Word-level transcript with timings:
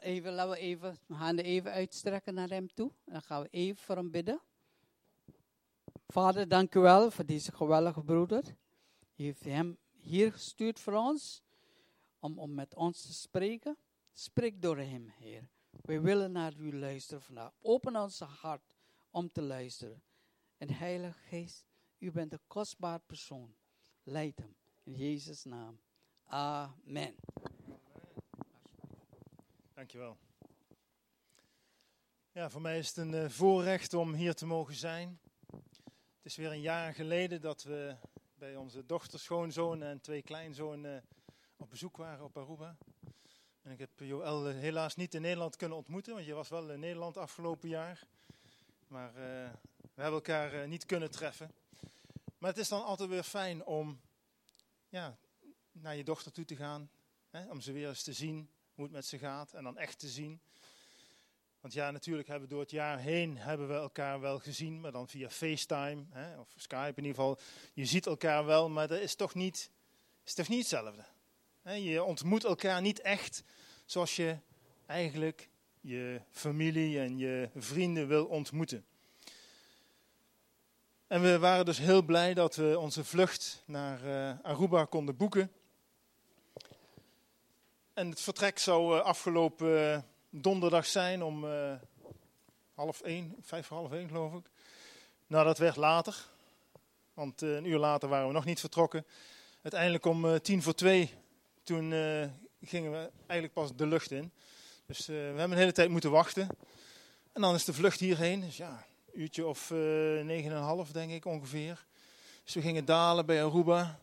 Even, 0.00 0.32
laten 0.32 0.50
we 0.50 0.58
even 0.58 0.98
we 1.06 1.14
handen 1.14 1.44
even 1.44 1.72
uitstrekken 1.72 2.34
naar 2.34 2.48
hem 2.48 2.74
toe. 2.74 2.92
Dan 3.04 3.22
gaan 3.22 3.42
we 3.42 3.48
even 3.50 3.82
voor 3.82 3.96
hem 3.96 4.10
bidden. 4.10 4.40
Vader, 6.06 6.48
dank 6.48 6.74
u 6.74 6.80
wel 6.80 7.10
voor 7.10 7.26
deze 7.26 7.52
geweldige 7.52 8.02
broeder. 8.02 8.44
U 9.16 9.24
heeft 9.24 9.44
hem 9.44 9.78
hier 9.90 10.32
gestuurd 10.32 10.80
voor 10.80 10.92
ons, 10.92 11.42
om, 12.18 12.38
om 12.38 12.54
met 12.54 12.74
ons 12.74 13.02
te 13.02 13.12
spreken. 13.12 13.76
Spreek 14.12 14.62
door 14.62 14.78
hem, 14.78 15.12
Heer. 15.18 15.48
We 15.70 16.00
willen 16.00 16.32
naar 16.32 16.54
u 16.56 16.78
luisteren 16.78 17.22
vandaag. 17.22 17.52
Open 17.60 17.96
ons 17.96 18.18
hart 18.20 18.76
om 19.10 19.32
te 19.32 19.42
luisteren. 19.42 20.02
En 20.56 20.70
Heilige 20.70 21.18
Geest, 21.18 21.66
u 21.98 22.10
bent 22.10 22.32
een 22.32 22.46
kostbaar 22.46 23.00
persoon. 23.00 23.54
Leid 24.02 24.38
hem. 24.38 24.56
In 24.82 24.92
Jezus' 24.92 25.44
naam. 25.44 25.78
Amen. 26.24 27.14
Dankjewel. 29.78 30.18
Ja, 32.32 32.50
voor 32.50 32.60
mij 32.60 32.78
is 32.78 32.88
het 32.88 32.96
een 32.96 33.12
uh, 33.12 33.28
voorrecht 33.28 33.94
om 33.94 34.12
hier 34.14 34.34
te 34.34 34.46
mogen 34.46 34.74
zijn. 34.74 35.20
Het 36.16 36.24
is 36.24 36.36
weer 36.36 36.50
een 36.50 36.60
jaar 36.60 36.94
geleden 36.94 37.40
dat 37.40 37.62
we 37.62 37.96
bij 38.34 38.56
onze 38.56 38.86
dochter, 38.86 39.18
schoonzoon 39.18 39.82
en 39.82 40.00
twee 40.00 40.22
kleinzonen 40.22 41.04
op 41.56 41.70
bezoek 41.70 41.96
waren 41.96 42.24
op 42.24 42.36
Aruba. 42.36 42.76
En 43.62 43.70
ik 43.70 43.78
heb 43.78 43.90
Joël 43.96 44.46
helaas 44.46 44.96
niet 44.96 45.14
in 45.14 45.22
Nederland 45.22 45.56
kunnen 45.56 45.76
ontmoeten, 45.76 46.14
want 46.14 46.26
je 46.26 46.34
was 46.34 46.48
wel 46.48 46.70
in 46.70 46.80
Nederland 46.80 47.16
afgelopen 47.16 47.68
jaar. 47.68 48.06
Maar 48.88 49.08
uh, 49.10 49.50
we 49.94 50.02
hebben 50.02 50.12
elkaar 50.12 50.68
niet 50.68 50.86
kunnen 50.86 51.10
treffen. 51.10 51.54
Maar 52.38 52.50
het 52.50 52.58
is 52.58 52.68
dan 52.68 52.84
altijd 52.84 53.08
weer 53.08 53.22
fijn 53.22 53.64
om 53.64 54.00
ja, 54.88 55.18
naar 55.72 55.96
je 55.96 56.04
dochter 56.04 56.32
toe 56.32 56.44
te 56.44 56.56
gaan, 56.56 56.90
hè, 57.30 57.50
om 57.50 57.60
ze 57.60 57.72
weer 57.72 57.88
eens 57.88 58.02
te 58.02 58.12
zien, 58.12 58.50
hoe 58.78 58.86
het 58.86 58.96
met 58.96 59.06
ze 59.06 59.18
gaat 59.18 59.52
en 59.52 59.64
dan 59.64 59.78
echt 59.78 59.98
te 59.98 60.08
zien. 60.08 60.40
Want 61.60 61.74
ja, 61.74 61.90
natuurlijk 61.90 62.28
hebben 62.28 62.48
we 62.48 62.54
door 62.54 62.62
het 62.62 62.70
jaar 62.70 62.98
heen 62.98 63.38
hebben 63.38 63.68
we 63.68 63.74
elkaar 63.74 64.20
wel 64.20 64.38
gezien, 64.38 64.80
maar 64.80 64.92
dan 64.92 65.08
via 65.08 65.30
FaceTime 65.30 66.04
hè, 66.10 66.38
of 66.38 66.48
Skype 66.56 66.92
in 66.96 67.04
ieder 67.04 67.14
geval. 67.14 67.38
Je 67.72 67.84
ziet 67.84 68.06
elkaar 68.06 68.44
wel, 68.44 68.68
maar 68.68 68.88
dat 68.88 69.00
is 69.00 69.14
toch 69.14 69.34
niet, 69.34 69.70
is 70.24 70.34
toch 70.34 70.48
niet 70.48 70.58
hetzelfde. 70.58 71.04
Je 71.62 72.02
ontmoet 72.02 72.44
elkaar 72.44 72.80
niet 72.80 73.00
echt 73.00 73.42
zoals 73.84 74.16
je 74.16 74.36
eigenlijk 74.86 75.48
je 75.80 76.20
familie 76.30 76.98
en 76.98 77.18
je 77.18 77.50
vrienden 77.56 78.08
wil 78.08 78.26
ontmoeten. 78.26 78.84
En 81.06 81.22
we 81.22 81.38
waren 81.38 81.64
dus 81.64 81.78
heel 81.78 82.02
blij 82.02 82.34
dat 82.34 82.56
we 82.56 82.78
onze 82.78 83.04
vlucht 83.04 83.62
naar 83.66 84.04
uh, 84.04 84.40
Aruba 84.42 84.84
konden 84.84 85.16
boeken. 85.16 85.52
En 87.98 88.10
het 88.10 88.20
vertrek 88.20 88.58
zou 88.58 88.96
uh, 88.96 89.02
afgelopen 89.02 89.68
uh, 89.68 89.98
donderdag 90.30 90.86
zijn 90.86 91.22
om 91.22 91.46
half 92.74 93.00
één, 93.00 93.36
vijf 93.40 93.66
voor 93.66 93.76
half 93.76 93.92
één 93.92 94.08
geloof 94.08 94.34
ik. 94.34 94.50
Nou, 95.26 95.44
dat 95.44 95.58
werd 95.58 95.76
later, 95.76 96.26
want 97.14 97.40
een 97.40 97.64
uur 97.64 97.78
later 97.78 98.08
waren 98.08 98.26
we 98.26 98.32
nog 98.32 98.44
niet 98.44 98.60
vertrokken. 98.60 99.06
Uiteindelijk 99.62 100.04
om 100.04 100.40
tien 100.40 100.62
voor 100.62 100.74
twee, 100.74 101.14
toen 101.62 101.90
gingen 102.62 102.92
we 102.92 103.10
eigenlijk 103.16 103.52
pas 103.52 103.76
de 103.76 103.86
lucht 103.86 104.10
in. 104.10 104.32
Dus 104.86 105.06
we 105.06 105.12
hebben 105.12 105.50
een 105.50 105.56
hele 105.56 105.72
tijd 105.72 105.90
moeten 105.90 106.10
wachten. 106.10 106.48
En 107.32 107.40
dan 107.40 107.54
is 107.54 107.64
de 107.64 107.72
vlucht 107.72 108.00
hierheen, 108.00 108.40
dus 108.40 108.56
ja, 108.56 108.86
uurtje 109.12 109.46
of 109.46 109.70
negen 109.70 110.50
en 110.50 110.56
een 110.56 110.62
half, 110.62 110.92
denk 110.92 111.10
ik 111.10 111.24
ongeveer. 111.24 111.86
Dus 112.44 112.54
we 112.54 112.60
gingen 112.60 112.84
dalen 112.84 113.26
bij 113.26 113.44
Aruba. 113.44 114.00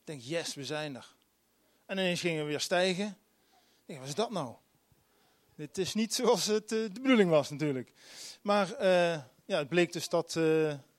Ik 0.00 0.06
denk, 0.06 0.20
yes, 0.20 0.54
we 0.54 0.64
zijn 0.64 0.96
er. 0.96 1.18
En 1.90 1.98
ineens 1.98 2.20
gingen 2.20 2.44
we 2.44 2.50
weer 2.50 2.60
stijgen. 2.60 3.16
Wat 3.86 4.06
is 4.06 4.14
dat 4.14 4.30
nou? 4.30 4.54
Dit 5.54 5.78
is 5.78 5.94
niet 5.94 6.14
zoals 6.14 6.46
het 6.46 6.68
de 6.68 6.90
bedoeling 6.92 7.30
was 7.30 7.50
natuurlijk. 7.50 7.92
Maar 8.42 8.68
uh, 8.72 9.22
ja, 9.44 9.58
het 9.58 9.68
bleek 9.68 9.92
dus 9.92 10.08
dat 10.08 10.34
uh, 10.34 10.42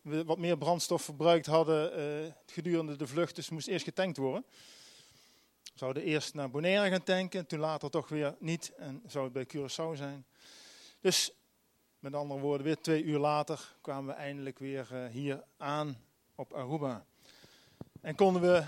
we 0.01 0.23
wat 0.25 0.37
meer 0.37 0.57
brandstof 0.57 1.01
verbruikt 1.01 1.45
hadden 1.45 2.35
gedurende 2.45 2.95
de 2.95 3.07
vlucht. 3.07 3.35
Dus 3.35 3.49
moest 3.49 3.67
eerst 3.67 3.85
getankt 3.85 4.17
worden. 4.17 4.45
We 5.63 5.71
zouden 5.75 6.03
eerst 6.03 6.33
naar 6.33 6.49
Bonaire 6.49 6.89
gaan 6.89 7.03
tanken, 7.03 7.45
toen 7.45 7.59
later 7.59 7.89
toch 7.89 8.09
weer 8.09 8.35
niet. 8.39 8.71
En 8.77 9.03
zou 9.07 9.23
het 9.23 9.33
bij 9.33 9.45
Curaçao 9.45 9.97
zijn. 9.97 10.25
Dus 10.99 11.31
met 11.99 12.13
andere 12.13 12.39
woorden, 12.39 12.65
weer 12.65 12.81
twee 12.81 13.03
uur 13.03 13.19
later 13.19 13.75
kwamen 13.81 14.15
we 14.15 14.21
eindelijk 14.21 14.59
weer 14.59 15.09
hier 15.11 15.43
aan 15.57 15.97
op 16.35 16.53
Aruba. 16.53 17.05
En 18.01 18.15
konden 18.15 18.41
we, 18.41 18.63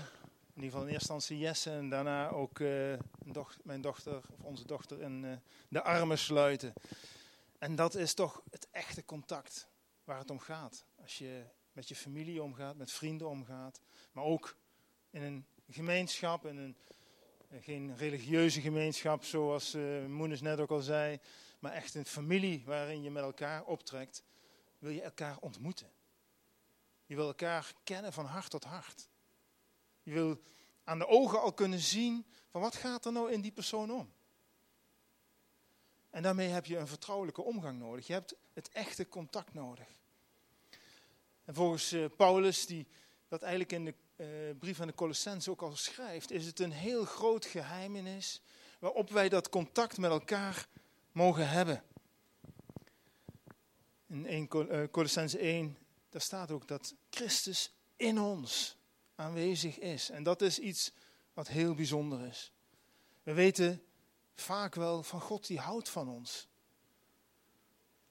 in 0.54 0.62
ieder 0.62 0.70
geval 0.70 0.86
in 0.86 0.94
eerste 0.94 1.12
instantie 1.12 1.38
Jesse 1.38 1.70
en 1.70 1.88
daarna 1.88 2.30
ook 2.30 2.58
uh, 2.58 2.98
doch 3.24 3.56
mijn 3.62 3.80
dochter, 3.80 4.16
of 4.16 4.40
onze 4.40 4.66
dochter, 4.66 5.00
in 5.00 5.24
uh, 5.24 5.32
de 5.68 5.82
armen 5.82 6.18
sluiten. 6.18 6.72
En 7.58 7.76
dat 7.76 7.94
is 7.94 8.14
toch 8.14 8.42
het 8.50 8.68
echte 8.70 9.04
contact 9.04 9.68
waar 10.04 10.18
het 10.18 10.30
om 10.30 10.38
gaat. 10.38 10.84
Als 11.02 11.18
je 11.18 11.44
met 11.72 11.88
je 11.88 11.94
familie 11.94 12.42
omgaat, 12.42 12.76
met 12.76 12.92
vrienden 12.92 13.28
omgaat, 13.28 13.80
maar 14.12 14.24
ook 14.24 14.56
in 15.10 15.22
een 15.22 15.46
gemeenschap, 15.70 16.44
een, 16.44 16.76
geen 17.60 17.96
religieuze 17.96 18.60
gemeenschap 18.60 19.24
zoals 19.24 19.74
uh, 19.74 20.06
Moenes 20.06 20.40
net 20.40 20.60
ook 20.60 20.70
al 20.70 20.80
zei, 20.80 21.20
maar 21.58 21.72
echt 21.72 21.94
een 21.94 22.06
familie 22.06 22.62
waarin 22.64 23.02
je 23.02 23.10
met 23.10 23.22
elkaar 23.22 23.64
optrekt, 23.64 24.24
wil 24.78 24.90
je 24.90 25.02
elkaar 25.02 25.36
ontmoeten. 25.40 25.90
Je 27.06 27.14
wil 27.14 27.26
elkaar 27.26 27.72
kennen 27.84 28.12
van 28.12 28.26
hart 28.26 28.50
tot 28.50 28.64
hart. 28.64 29.08
Je 30.04 30.12
wil 30.12 30.40
aan 30.84 30.98
de 30.98 31.06
ogen 31.06 31.40
al 31.40 31.52
kunnen 31.52 31.78
zien 31.78 32.26
van 32.50 32.60
wat 32.60 32.76
gaat 32.76 33.04
er 33.04 33.12
nou 33.12 33.32
in 33.32 33.40
die 33.40 33.52
persoon 33.52 33.90
om. 33.90 34.12
En 36.10 36.22
daarmee 36.22 36.48
heb 36.48 36.66
je 36.66 36.76
een 36.76 36.86
vertrouwelijke 36.86 37.42
omgang 37.42 37.78
nodig. 37.78 38.06
Je 38.06 38.12
hebt 38.12 38.34
het 38.52 38.68
echte 38.68 39.08
contact 39.08 39.54
nodig. 39.54 39.88
En 41.44 41.54
volgens 41.54 41.92
uh, 41.92 42.06
Paulus, 42.16 42.66
die 42.66 42.86
dat 43.28 43.42
eigenlijk 43.42 43.72
in 43.72 43.84
de 43.84 43.94
uh, 44.16 44.58
brief 44.58 44.80
aan 44.80 44.86
de 44.86 44.94
Colossense 44.94 45.50
ook 45.50 45.62
al 45.62 45.76
schrijft, 45.76 46.30
is 46.30 46.46
het 46.46 46.60
een 46.60 46.72
heel 46.72 47.04
groot 47.04 47.44
geheimenis 47.44 48.42
waarop 48.78 49.10
wij 49.10 49.28
dat 49.28 49.48
contact 49.48 49.98
met 49.98 50.10
elkaar 50.10 50.68
mogen 51.12 51.48
hebben. 51.48 51.82
In 54.06 54.26
1 54.26 54.48
uh, 54.52 54.84
Colossense 54.90 55.38
1, 55.38 55.78
daar 56.08 56.20
staat 56.20 56.50
ook 56.50 56.68
dat 56.68 56.94
Christus 57.10 57.72
in 57.96 58.20
ons 58.20 58.76
aanwezig 59.14 59.78
is. 59.78 60.10
En 60.10 60.22
dat 60.22 60.42
is 60.42 60.58
iets 60.58 60.92
wat 61.32 61.48
heel 61.48 61.74
bijzonder 61.74 62.26
is. 62.26 62.52
We 63.22 63.32
weten 63.32 63.82
vaak 64.34 64.74
wel 64.74 65.02
van 65.02 65.20
God 65.20 65.46
die 65.46 65.58
houdt 65.58 65.88
van 65.88 66.08
ons. 66.08 66.48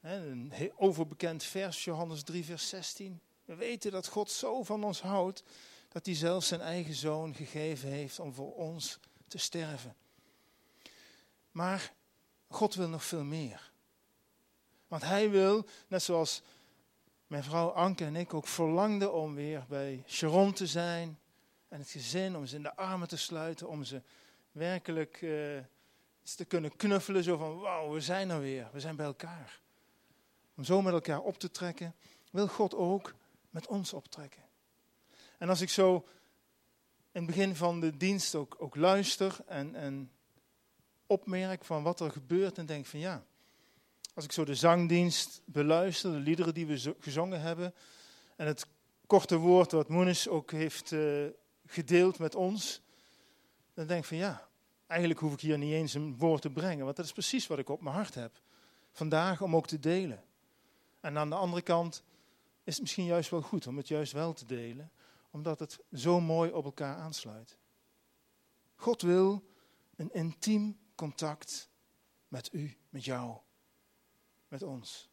Een 0.02 0.72
overbekend 0.76 1.44
vers, 1.44 1.84
Johannes 1.84 2.24
3, 2.24 2.46
vers 2.46 2.70
16. 2.70 3.22
We 3.46 3.56
weten 3.56 3.92
dat 3.92 4.08
God 4.08 4.32
zo 4.32 4.64
van 4.64 4.84
ons 4.84 5.02
houdt 5.02 5.44
dat 5.90 6.06
hij 6.06 6.16
zelfs 6.16 6.48
zijn 6.48 6.62
eigen 6.62 6.94
zoon 6.94 7.36
gegeven 7.36 7.90
heeft 7.90 8.20
om 8.20 8.34
voor 8.34 8.56
ons 8.56 9.00
te 9.28 9.38
sterven. 9.38 9.96
Maar 11.52 11.94
God 12.48 12.76
wil 12.76 12.88
nog 12.88 13.04
veel 13.04 13.24
meer. 13.24 13.72
Want 14.88 15.04
hij 15.04 15.30
wil, 15.30 15.66
net 15.88 16.04
zoals 16.04 16.42
mijn 17.34 17.46
vrouw 17.46 17.70
Anke 17.70 18.06
en 18.06 18.16
ik 18.16 18.34
ook 18.34 18.48
verlangden 18.48 19.14
om 19.14 19.36
weer 19.36 19.66
bij 19.68 20.04
Sharon 20.08 20.54
te 20.54 20.68
zijn. 20.68 21.20
En 21.68 21.80
het 21.80 21.90
gezin, 21.90 22.36
om 22.36 22.46
ze 22.46 22.56
in 22.56 22.64
de 22.64 22.76
armen 22.76 23.08
te 23.08 23.18
sluiten, 23.18 23.68
om 23.68 23.84
ze 23.84 24.02
werkelijk 24.52 25.22
uh, 25.22 25.60
te 26.36 26.46
kunnen 26.46 26.76
knuffelen. 26.76 27.24
Zo 27.24 27.38
van, 27.38 27.60
wauw, 27.60 27.92
we 27.92 28.02
zijn 28.02 28.30
er 28.30 28.40
weer, 28.40 28.70
we 28.72 28.80
zijn 28.80 28.96
bij 28.96 29.06
elkaar. 29.06 29.60
Om 30.56 30.64
zo 30.64 30.82
met 30.82 30.94
elkaar 30.94 31.22
op 31.22 31.38
te 31.38 31.52
trekken, 31.52 31.96
wil 32.32 32.48
God 32.48 32.76
ook 32.76 33.14
met 33.50 33.68
ons 33.68 33.94
optrekken. 33.94 34.44
En 35.38 35.50
als 35.50 35.62
ik 35.62 35.70
zo 35.70 35.96
in 37.12 37.22
het 37.22 37.26
begin 37.26 37.56
van 37.56 37.80
de 37.80 37.98
dienst 37.98 38.36
ook, 38.36 38.56
ook 38.58 38.76
luister 38.76 39.38
en, 39.46 39.76
en 39.76 40.12
opmerk 41.08 41.66
van 41.66 41.84
wat 41.84 42.00
er 42.00 42.12
gebeurt 42.12 42.58
en 42.58 42.66
denk 42.66 42.86
van 42.86 43.00
ja, 43.00 43.24
als 44.14 44.24
ik 44.24 44.32
zo 44.32 44.46
de 44.46 44.56
zangdienst 44.56 45.42
beluister, 45.46 46.12
de 46.12 46.18
liederen 46.18 46.54
die 46.54 46.66
we 46.66 46.96
gezongen 47.00 47.42
hebben 47.42 47.74
en 48.36 48.48
het 48.48 48.66
korte 49.08 49.38
woord 49.38 49.72
wat 49.72 49.90
Moenis 49.90 50.28
ook 50.28 50.52
heeft 50.52 50.92
uh, 50.92 51.28
gedeeld 51.66 52.20
met 52.20 52.36
ons, 52.36 52.82
dan 53.74 53.88
denk 53.88 54.02
ik 54.02 54.08
van 54.08 54.18
ja, 54.18 54.48
eigenlijk 54.88 55.20
hoef 55.20 55.34
ik 55.34 55.40
hier 55.40 55.58
niet 55.58 55.74
eens 55.74 55.94
een 55.94 56.18
woord 56.18 56.42
te 56.42 56.50
brengen, 56.50 56.86
want 56.86 56.98
dat 56.98 57.06
is 57.06 57.12
precies 57.12 57.48
wat 57.48 57.60
ik 57.60 57.70
op 57.70 57.82
mijn 57.82 57.96
hart 57.96 58.16
heb. 58.16 58.42
Vandaag 58.92 59.42
om 59.42 59.56
ook 59.56 59.68
te 59.68 59.80
delen. 59.80 60.24
En 61.00 61.18
aan 61.18 61.30
de 61.30 61.36
andere 61.36 61.62
kant 61.62 62.04
is 62.64 62.74
het 62.74 62.82
misschien 62.82 63.06
juist 63.06 63.30
wel 63.30 63.42
goed 63.42 63.68
om 63.68 63.78
het 63.78 63.88
juist 63.88 64.12
wel 64.12 64.34
te 64.34 64.46
delen, 64.46 64.92
omdat 65.32 65.60
het 65.60 65.80
zo 65.92 66.20
mooi 66.20 66.52
op 66.52 66.66
elkaar 66.66 66.96
aansluit. 66.96 67.58
God 68.76 69.02
wil 69.02 69.44
een 69.96 70.14
intiem 70.14 70.78
contact 70.96 71.70
met 72.28 72.50
u, 72.54 72.78
met 72.90 73.06
jou, 73.06 73.38
met 74.54 74.64
ons. 74.64 75.10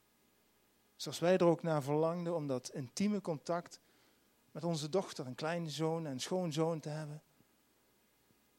Zoals 0.96 1.19
wij 1.19 1.37
er 1.37 1.44
ook 1.44 1.62
naar 1.62 1.82
verlangden 1.82 2.34
om 2.34 2.46
dat 2.46 2.69
intieme 2.69 3.20
contact 3.20 3.81
met 4.50 4.64
onze 4.64 4.88
dochter, 4.88 5.26
een 5.26 5.34
kleine 5.34 5.70
zoon 5.70 6.06
en 6.06 6.20
schoonzoon 6.20 6.81
te 6.81 6.88
hebben. 6.88 7.22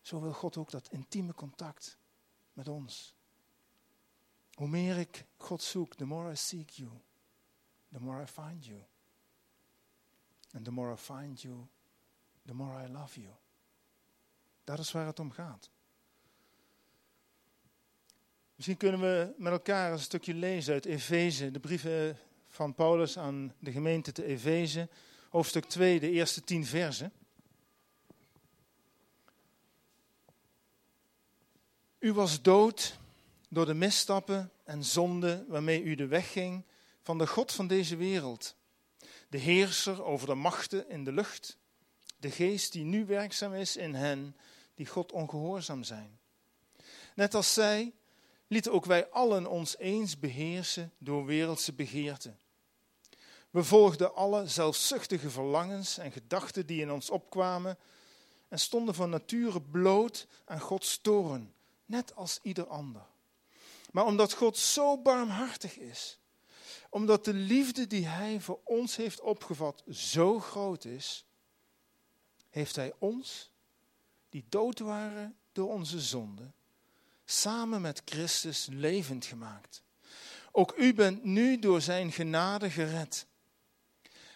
Zo 0.02 0.22
wil 0.22 0.34
God 0.34 0.58
ook 0.58 0.72
dat 0.72 0.92
intieme 0.92 1.34
contact 1.34 1.98
met 2.54 2.68
ons. 2.68 3.16
Hoe 4.54 4.68
meer 4.68 4.98
ik 4.98 5.26
God 5.38 5.62
zoek, 5.62 5.96
the 5.96 6.06
more 6.06 6.32
I 6.32 6.36
seek 6.36 6.70
you, 6.70 6.92
the 7.92 8.00
more 8.00 8.24
I 8.24 8.28
find 8.28 8.66
you. 8.66 8.84
And 10.52 10.64
the 10.64 10.72
more 10.72 10.94
I 10.94 10.98
find 10.98 11.42
you, 11.42 11.68
the 12.46 12.54
more 12.54 12.84
I 12.84 12.92
love 12.92 13.22
you. 13.22 13.34
Dat 14.64 14.80
is 14.80 14.92
waar 14.92 15.06
het 15.06 15.20
om 15.20 15.32
gaat. 15.32 15.70
Misschien 18.62 18.80
kunnen 18.80 19.00
we 19.00 19.34
met 19.38 19.52
elkaar 19.52 19.92
een 19.92 20.00
stukje 20.00 20.34
lezen 20.34 20.74
uit 20.74 20.86
Efeze, 20.86 21.52
de 21.52 21.60
brieven 21.60 22.18
van 22.48 22.74
Paulus 22.74 23.18
aan 23.18 23.54
de 23.60 23.72
gemeente 23.72 24.12
te 24.12 24.26
Efeze, 24.26 24.90
hoofdstuk 25.30 25.66
2, 25.66 26.00
de 26.00 26.10
eerste 26.10 26.44
tien 26.44 26.66
versen. 26.66 27.14
U 32.00 32.14
was 32.14 32.42
dood 32.42 32.98
door 33.50 33.66
de 33.66 33.74
misstappen 33.74 34.52
en 34.64 34.84
zonden 34.84 35.46
waarmee 35.48 35.84
u 35.84 35.96
de 35.96 36.08
weg 36.08 36.32
ging 36.32 36.66
van 37.02 37.18
de 37.18 37.28
God 37.28 37.52
van 37.52 37.68
deze 37.68 37.96
wereld, 37.96 38.56
de 39.30 39.38
heerser 39.38 40.04
over 40.04 40.28
de 40.28 40.36
machten 40.36 40.90
in 40.90 41.04
de 41.04 41.12
lucht, 41.12 41.58
de 42.20 42.32
geest 42.32 42.72
die 42.72 42.84
nu 42.84 43.06
werkzaam 43.06 43.54
is 43.54 43.78
in 43.78 43.94
hen 43.94 44.36
die 44.76 44.86
God 44.86 45.12
ongehoorzaam 45.12 45.84
zijn. 45.84 46.20
Net 47.16 47.34
als 47.34 47.54
zij 47.54 47.94
lieten 48.52 48.72
ook 48.72 48.86
wij 48.86 49.10
allen 49.10 49.48
ons 49.48 49.78
eens 49.78 50.20
beheersen 50.20 50.92
door 50.98 51.26
wereldse 51.26 51.74
begeerten. 51.74 52.40
We 53.50 53.64
volgden 53.64 54.16
alle 54.16 54.48
zelfzuchtige 54.48 55.30
verlangens 55.30 55.98
en 55.98 56.12
gedachten 56.12 56.66
die 56.66 56.82
in 56.82 56.92
ons 56.92 57.10
opkwamen 57.10 57.78
en 58.48 58.60
stonden 58.60 58.96
van 58.96 59.10
nature 59.10 59.62
bloot 59.62 60.28
aan 60.46 60.60
Gods 60.60 61.02
toren, 61.02 61.54
net 61.86 62.16
als 62.16 62.40
ieder 62.42 62.68
ander. 62.68 63.06
Maar 63.92 64.06
omdat 64.06 64.34
God 64.34 64.58
zo 64.58 64.98
barmhartig 64.98 65.78
is, 65.78 66.20
omdat 66.90 67.26
de 67.26 67.34
liefde 67.34 67.88
die 67.88 68.06
Hij 68.06 68.40
voor 68.40 68.60
ons 68.64 68.96
heeft 68.96 69.22
opgevat 69.22 69.84
zo 69.90 70.40
groot 70.40 70.86
is, 70.86 71.26
heeft 72.50 72.76
Hij 72.76 72.94
ons, 72.98 73.52
die 74.30 74.46
dood 74.50 74.80
waren 74.80 75.38
door 75.52 75.70
onze 75.70 76.00
zonden, 76.00 76.54
samen 77.32 77.82
met 77.82 78.02
Christus 78.06 78.68
levend 78.72 79.26
gemaakt. 79.26 79.84
Ook 80.52 80.74
u 80.78 80.94
bent 80.94 81.24
nu 81.24 81.60
door 81.60 81.82
Zijn 81.82 82.12
genade 82.12 82.70
gered. 82.70 83.26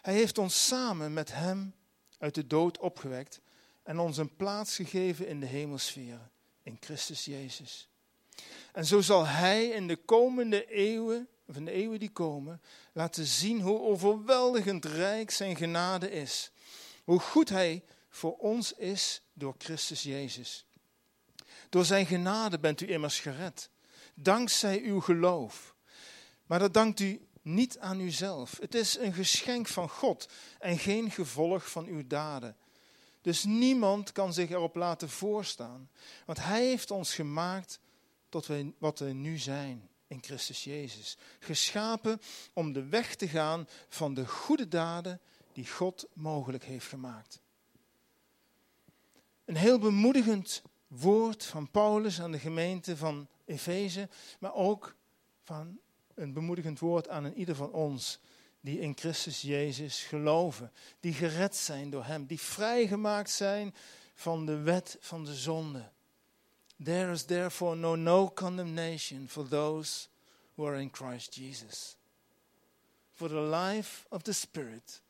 Hij 0.02 0.14
heeft 0.14 0.38
ons 0.38 0.68
samen 0.68 1.14
met 1.14 1.34
Hem 1.34 1.76
uit 2.18 2.36
de 2.36 2.48
dood 2.48 2.78
opgewekt 2.78 3.42
en 3.84 4.00
ons 4.00 4.18
een 4.18 4.36
plaats 4.36 4.76
gegeven 4.76 5.28
in 5.28 5.40
de 5.40 5.46
hemelsferen, 5.46 6.32
in 6.64 6.78
Christus 6.80 7.26
Jezus. 7.26 7.90
En 8.74 8.86
zo 8.86 9.02
zal 9.02 9.26
Hij 9.26 9.68
in 9.68 9.88
de 9.88 9.96
komende 9.96 10.66
eeuwen, 10.66 11.28
of 11.48 11.56
in 11.56 11.66
de 11.66 11.72
eeuwen 11.72 12.00
die 12.00 12.12
komen, 12.12 12.62
laten 12.94 13.26
zien 13.26 13.62
hoe 13.62 13.80
overweldigend 13.80 14.86
rijk 14.86 15.32
Zijn 15.32 15.56
genade 15.56 16.12
is. 16.12 16.52
Hoe 17.04 17.20
goed 17.20 17.50
Hij 17.50 17.84
voor 18.10 18.38
ons 18.38 18.74
is 18.74 19.22
door 19.34 19.56
Christus 19.58 20.04
Jezus. 20.04 20.66
Door 21.70 21.86
Zijn 21.86 22.06
genade 22.06 22.60
bent 22.60 22.82
u 22.82 22.90
immers 22.90 23.20
gered, 23.20 23.70
dankzij 24.14 24.82
uw 24.82 25.00
geloof. 25.00 25.76
Maar 26.46 26.60
dat 26.60 26.74
dankt 26.74 27.00
u 27.00 27.28
niet 27.42 27.80
aan 27.80 28.00
uzelf. 28.00 28.58
Het 28.60 28.76
is 28.76 28.98
een 28.98 29.14
geschenk 29.14 29.68
van 29.68 29.90
God 29.90 30.30
en 30.60 30.78
geen 30.78 31.12
gevolg 31.12 31.72
van 31.72 31.86
uw 31.86 32.08
daden. 32.08 32.56
Dus 33.22 33.44
niemand 33.44 34.12
kan 34.12 34.34
zich 34.34 34.50
erop 34.50 34.76
laten 34.76 35.10
voorstaan. 35.10 35.90
Want 36.26 36.44
Hij 36.44 36.66
heeft 36.66 36.92
ons 36.92 37.14
gemaakt 37.14 37.80
tot 38.30 38.46
wij, 38.46 38.74
wat 38.78 39.00
we 39.00 39.06
nu 39.06 39.38
zijn 39.38 39.90
in 40.08 40.24
Christus 40.24 40.64
Jezus. 40.64 41.18
Geschapen 41.40 42.22
om 42.54 42.74
de 42.74 42.86
weg 42.86 43.16
te 43.16 43.28
gaan 43.28 43.68
van 43.90 44.14
de 44.14 44.28
goede 44.28 44.68
daden 44.68 45.22
die 45.54 45.68
God 45.68 46.08
mogelijk 46.14 46.64
heeft 46.64 46.88
gemaakt. 46.88 47.40
Een 49.46 49.56
heel 49.56 49.80
bemoedigend 49.80 50.62
woord 51.00 51.46
van 51.46 51.72
Paulus 51.72 52.22
aan 52.22 52.32
de 52.32 52.40
gemeente 52.40 52.98
van 52.98 53.28
Efeze, 53.46 54.10
maar 54.40 54.54
ook 54.54 54.96
van 55.44 55.80
een 56.14 56.34
bemoedigend 56.34 56.80
woord 56.80 57.10
aan 57.10 57.24
een 57.24 57.38
ieder 57.38 57.56
van 57.56 57.72
ons 57.72 58.20
die 58.62 58.80
in 58.80 58.98
Christus 58.98 59.42
Jezus 59.42 60.04
geloven, 60.04 60.72
die 61.00 61.14
gered 61.14 61.56
zijn 61.56 61.90
door 61.90 62.04
Hem, 62.04 62.26
die 62.26 62.40
vrijgemaakt 62.40 63.30
zijn 63.30 63.76
van 64.14 64.46
de 64.46 64.58
wet 64.58 64.98
van 65.00 65.26
de 65.26 65.36
zonde. 65.36 65.90
There 66.84 67.12
is 67.12 67.24
therefore 67.24 67.76
no, 67.76 67.96
no 67.96 68.32
condemnation 68.32 69.28
for 69.28 69.48
those 69.48 70.08
who 70.56 70.68
are 70.68 70.82
in 70.82 70.90
Christ 70.92 71.36
Jesus. 71.36 71.98
For 73.14 73.28
the 73.28 73.42
life 73.42 74.06
of 74.10 74.22
the 74.22 74.34
Spirit 74.34 75.02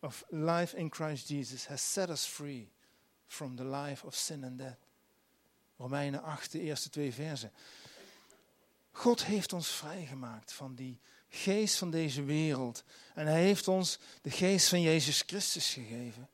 of 0.00 0.24
life 0.28 0.76
in 0.76 0.90
Christ 0.90 1.28
Jesus 1.28 1.66
has 1.66 1.92
set 1.92 2.08
us 2.08 2.26
free 2.26 2.70
from 3.30 3.56
the 3.56 3.64
life 3.64 4.06
of 4.06 4.14
sin 4.14 4.44
and 4.44 4.58
death. 4.58 4.78
Romeinen 5.76 6.22
8, 6.22 6.52
de 6.52 6.60
eerste 6.60 6.90
twee 6.90 7.12
versen. 7.12 7.52
God 8.92 9.24
heeft 9.24 9.52
ons 9.52 9.68
vrijgemaakt 9.68 10.52
van 10.52 10.74
die 10.74 10.98
geest 11.28 11.76
van 11.76 11.90
deze 11.90 12.24
wereld. 12.24 12.84
En 13.14 13.26
hij 13.26 13.42
heeft 13.42 13.68
ons 13.68 13.98
de 14.22 14.30
geest 14.30 14.68
van 14.68 14.80
Jezus 14.80 15.22
Christus 15.26 15.72
gegeven. 15.72 16.28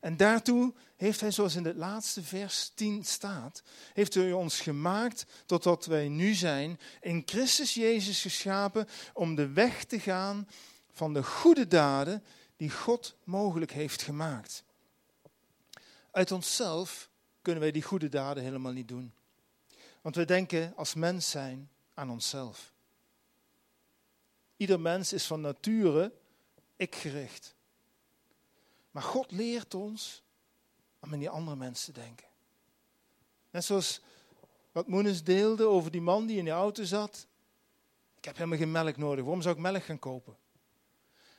En 0.00 0.16
daartoe 0.16 0.74
heeft 0.96 1.20
hij, 1.20 1.30
zoals 1.30 1.54
in 1.54 1.64
het 1.64 1.76
laatste 1.76 2.22
vers 2.22 2.70
10 2.74 3.04
staat, 3.04 3.62
heeft 3.92 4.14
hij 4.14 4.32
ons 4.32 4.60
gemaakt 4.60 5.26
tot 5.46 5.64
wat 5.64 5.86
wij 5.86 6.08
nu 6.08 6.34
zijn, 6.34 6.80
in 7.00 7.22
Christus 7.26 7.74
Jezus 7.74 8.22
geschapen 8.22 8.88
om 9.12 9.34
de 9.34 9.48
weg 9.48 9.84
te 9.84 10.00
gaan 10.00 10.48
van 10.92 11.12
de 11.12 11.22
goede 11.22 11.66
daden 11.66 12.24
die 12.56 12.70
God 12.70 13.16
mogelijk 13.24 13.72
heeft 13.72 14.02
gemaakt. 14.02 14.64
Uit 16.16 16.32
onszelf 16.32 17.10
kunnen 17.42 17.62
wij 17.62 17.70
die 17.70 17.82
goede 17.82 18.08
daden 18.08 18.42
helemaal 18.42 18.72
niet 18.72 18.88
doen. 18.88 19.12
Want 20.00 20.16
we 20.16 20.24
denken 20.24 20.72
als 20.76 20.94
mens 20.94 21.30
zijn 21.30 21.70
aan 21.94 22.10
onszelf. 22.10 22.72
Ieder 24.56 24.80
mens 24.80 25.12
is 25.12 25.26
van 25.26 25.40
nature 25.40 26.12
ik-gericht. 26.76 27.54
Maar 28.90 29.02
God 29.02 29.30
leert 29.30 29.74
ons 29.74 30.22
om 30.98 31.12
aan 31.12 31.18
die 31.18 31.30
andere 31.30 31.56
mensen 31.56 31.92
te 31.94 32.00
denken. 32.00 32.26
Net 33.50 33.64
zoals 33.64 34.00
wat 34.72 34.86
Moenes 34.86 35.24
deelde 35.24 35.66
over 35.66 35.90
die 35.90 36.00
man 36.00 36.26
die 36.26 36.38
in 36.38 36.44
de 36.44 36.50
auto 36.50 36.84
zat. 36.84 37.26
Ik 38.18 38.24
heb 38.24 38.36
helemaal 38.36 38.58
geen 38.58 38.70
melk 38.70 38.96
nodig. 38.96 39.24
Waarom 39.24 39.42
zou 39.42 39.54
ik 39.54 39.60
melk 39.60 39.84
gaan 39.84 39.98
kopen? 39.98 40.36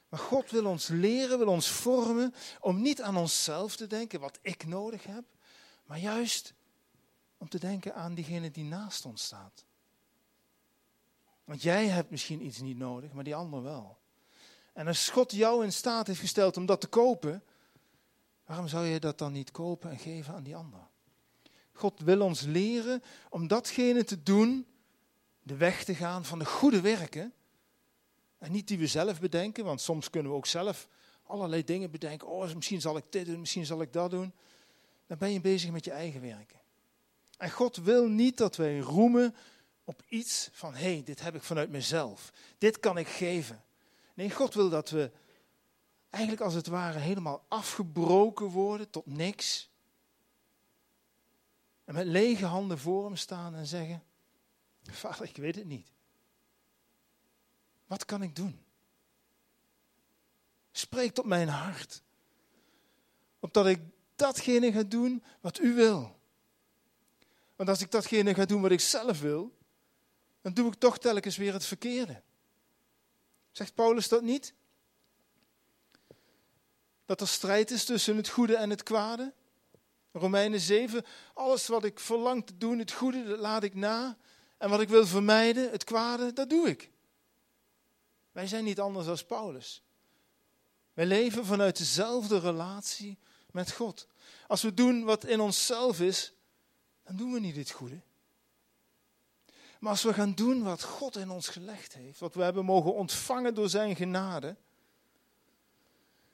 Maar 0.09 0.19
God 0.19 0.51
wil 0.51 0.65
ons 0.65 0.87
leren, 0.87 1.37
wil 1.37 1.47
ons 1.47 1.69
vormen 1.69 2.33
om 2.59 2.81
niet 2.81 3.01
aan 3.01 3.17
onszelf 3.17 3.75
te 3.75 3.87
denken, 3.87 4.19
wat 4.19 4.39
ik 4.41 4.65
nodig 4.65 5.03
heb, 5.03 5.23
maar 5.85 5.99
juist 5.99 6.53
om 7.37 7.49
te 7.49 7.59
denken 7.59 7.95
aan 7.95 8.13
diegene 8.13 8.51
die 8.51 8.63
naast 8.63 9.05
ons 9.05 9.23
staat. 9.23 9.65
Want 11.43 11.61
jij 11.61 11.87
hebt 11.87 12.09
misschien 12.09 12.45
iets 12.45 12.59
niet 12.59 12.77
nodig, 12.77 13.13
maar 13.13 13.23
die 13.23 13.35
ander 13.35 13.63
wel. 13.63 13.97
En 14.73 14.87
als 14.87 15.09
God 15.09 15.31
jou 15.31 15.63
in 15.63 15.73
staat 15.73 16.07
heeft 16.07 16.19
gesteld 16.19 16.57
om 16.57 16.65
dat 16.65 16.81
te 16.81 16.87
kopen, 16.87 17.43
waarom 18.45 18.67
zou 18.67 18.85
je 18.85 18.99
dat 18.99 19.17
dan 19.17 19.31
niet 19.31 19.51
kopen 19.51 19.89
en 19.89 19.99
geven 19.99 20.33
aan 20.33 20.43
die 20.43 20.55
ander? 20.55 20.87
God 21.73 21.99
wil 21.99 22.21
ons 22.21 22.41
leren 22.41 23.03
om 23.29 23.47
datgene 23.47 24.03
te 24.03 24.23
doen, 24.23 24.67
de 25.43 25.55
weg 25.55 25.83
te 25.83 25.95
gaan 25.95 26.25
van 26.25 26.39
de 26.39 26.45
goede 26.45 26.81
werken. 26.81 27.33
En 28.37 28.51
niet 28.51 28.67
die 28.67 28.77
we 28.77 28.87
zelf 28.87 29.19
bedenken, 29.19 29.65
want 29.65 29.81
soms 29.81 30.09
kunnen 30.09 30.31
we 30.31 30.37
ook 30.37 30.45
zelf 30.45 30.87
allerlei 31.23 31.63
dingen 31.63 31.91
bedenken. 31.91 32.27
Oh, 32.27 32.53
misschien 32.53 32.81
zal 32.81 32.97
ik 32.97 33.03
dit 33.09 33.25
doen, 33.25 33.39
misschien 33.39 33.65
zal 33.65 33.81
ik 33.81 33.93
dat 33.93 34.11
doen. 34.11 34.33
Dan 35.07 35.17
ben 35.17 35.31
je 35.31 35.41
bezig 35.41 35.71
met 35.71 35.85
je 35.85 35.91
eigen 35.91 36.21
werken. 36.21 36.59
En 37.37 37.51
God 37.51 37.77
wil 37.77 38.07
niet 38.07 38.37
dat 38.37 38.55
wij 38.55 38.79
roemen 38.79 39.35
op 39.83 40.03
iets 40.07 40.49
van, 40.51 40.73
hé, 40.73 40.93
hey, 40.93 41.03
dit 41.03 41.21
heb 41.21 41.35
ik 41.35 41.43
vanuit 41.43 41.69
mezelf. 41.69 42.33
Dit 42.57 42.79
kan 42.79 42.97
ik 42.97 43.07
geven. 43.07 43.63
Nee, 44.13 44.31
God 44.31 44.53
wil 44.53 44.69
dat 44.69 44.89
we 44.89 45.11
eigenlijk 46.09 46.43
als 46.43 46.53
het 46.53 46.67
ware 46.67 46.99
helemaal 46.99 47.45
afgebroken 47.47 48.45
worden 48.45 48.89
tot 48.89 49.05
niks. 49.05 49.69
En 51.85 51.93
met 51.93 52.05
lege 52.05 52.45
handen 52.45 52.77
voor 52.77 53.05
hem 53.05 53.15
staan 53.15 53.55
en 53.55 53.65
zeggen, 53.65 54.03
vader, 54.83 55.23
ik 55.23 55.37
weet 55.37 55.55
het 55.55 55.65
niet. 55.65 55.91
Wat 57.87 58.05
kan 58.05 58.21
ik 58.21 58.35
doen? 58.35 58.65
Spreek 60.71 61.13
tot 61.13 61.25
mijn 61.25 61.47
hart. 61.47 62.01
Opdat 63.39 63.67
ik 63.67 63.79
datgene 64.15 64.71
ga 64.71 64.83
doen 64.83 65.23
wat 65.41 65.59
u 65.59 65.73
wil. 65.73 66.19
Want 67.55 67.69
als 67.69 67.81
ik 67.81 67.91
datgene 67.91 68.33
ga 68.33 68.45
doen 68.45 68.61
wat 68.61 68.71
ik 68.71 68.79
zelf 68.79 69.19
wil, 69.19 69.57
dan 70.41 70.53
doe 70.53 70.67
ik 70.67 70.75
toch 70.75 70.97
telkens 70.97 71.37
weer 71.37 71.53
het 71.53 71.65
verkeerde. 71.65 72.21
Zegt 73.51 73.73
Paulus 73.73 74.07
dat 74.07 74.21
niet? 74.21 74.53
Dat 77.05 77.21
er 77.21 77.27
strijd 77.27 77.71
is 77.71 77.85
tussen 77.85 78.17
het 78.17 78.29
goede 78.29 78.55
en 78.55 78.69
het 78.69 78.83
kwade? 78.83 79.33
Romeinen 80.11 80.59
7, 80.59 81.05
alles 81.33 81.67
wat 81.67 81.83
ik 81.83 81.99
verlang 81.99 82.45
te 82.45 82.57
doen, 82.57 82.79
het 82.79 82.91
goede, 82.91 83.23
dat 83.23 83.39
laat 83.39 83.63
ik 83.63 83.73
na. 83.73 84.17
En 84.57 84.69
wat 84.69 84.81
ik 84.81 84.89
wil 84.89 85.07
vermijden, 85.07 85.71
het 85.71 85.83
kwade, 85.83 86.33
dat 86.33 86.49
doe 86.49 86.69
ik. 86.69 86.91
Wij 88.37 88.47
zijn 88.47 88.63
niet 88.63 88.79
anders 88.79 89.05
dan 89.05 89.25
Paulus. 89.27 89.81
Wij 90.93 91.05
leven 91.05 91.45
vanuit 91.45 91.77
dezelfde 91.77 92.39
relatie 92.39 93.17
met 93.51 93.71
God. 93.71 94.07
Als 94.47 94.61
we 94.61 94.73
doen 94.73 95.03
wat 95.03 95.25
in 95.25 95.39
onszelf 95.39 96.01
is, 96.01 96.33
dan 97.03 97.15
doen 97.15 97.33
we 97.33 97.39
niet 97.39 97.55
het 97.55 97.71
goede. 97.71 98.01
Maar 99.79 99.91
als 99.91 100.03
we 100.03 100.13
gaan 100.13 100.33
doen 100.33 100.63
wat 100.63 100.83
God 100.83 101.15
in 101.15 101.29
ons 101.29 101.47
gelegd 101.47 101.93
heeft, 101.93 102.19
wat 102.19 102.33
we 102.33 102.43
hebben 102.43 102.65
mogen 102.65 102.93
ontvangen 102.93 103.53
door 103.53 103.69
Zijn 103.69 103.95
genade, 103.95 104.55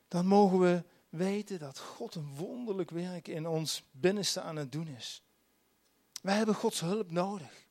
dan 0.08 0.26
mogen 0.26 0.60
we 0.60 0.84
weten 1.10 1.60
dat 1.60 1.80
God 1.80 2.16
een 2.16 2.36
wonderlijk 2.36 2.92
werk 2.92 3.28
in 3.28 3.48
ons 3.48 3.84
binnenste 3.92 4.42
aan 4.42 4.56
het 4.56 4.72
doen 4.72 4.88
is. 4.88 5.22
Wij 6.22 6.36
hebben 6.36 6.56
Gods 6.56 6.80
hulp 6.80 7.12
nodig. 7.12 7.68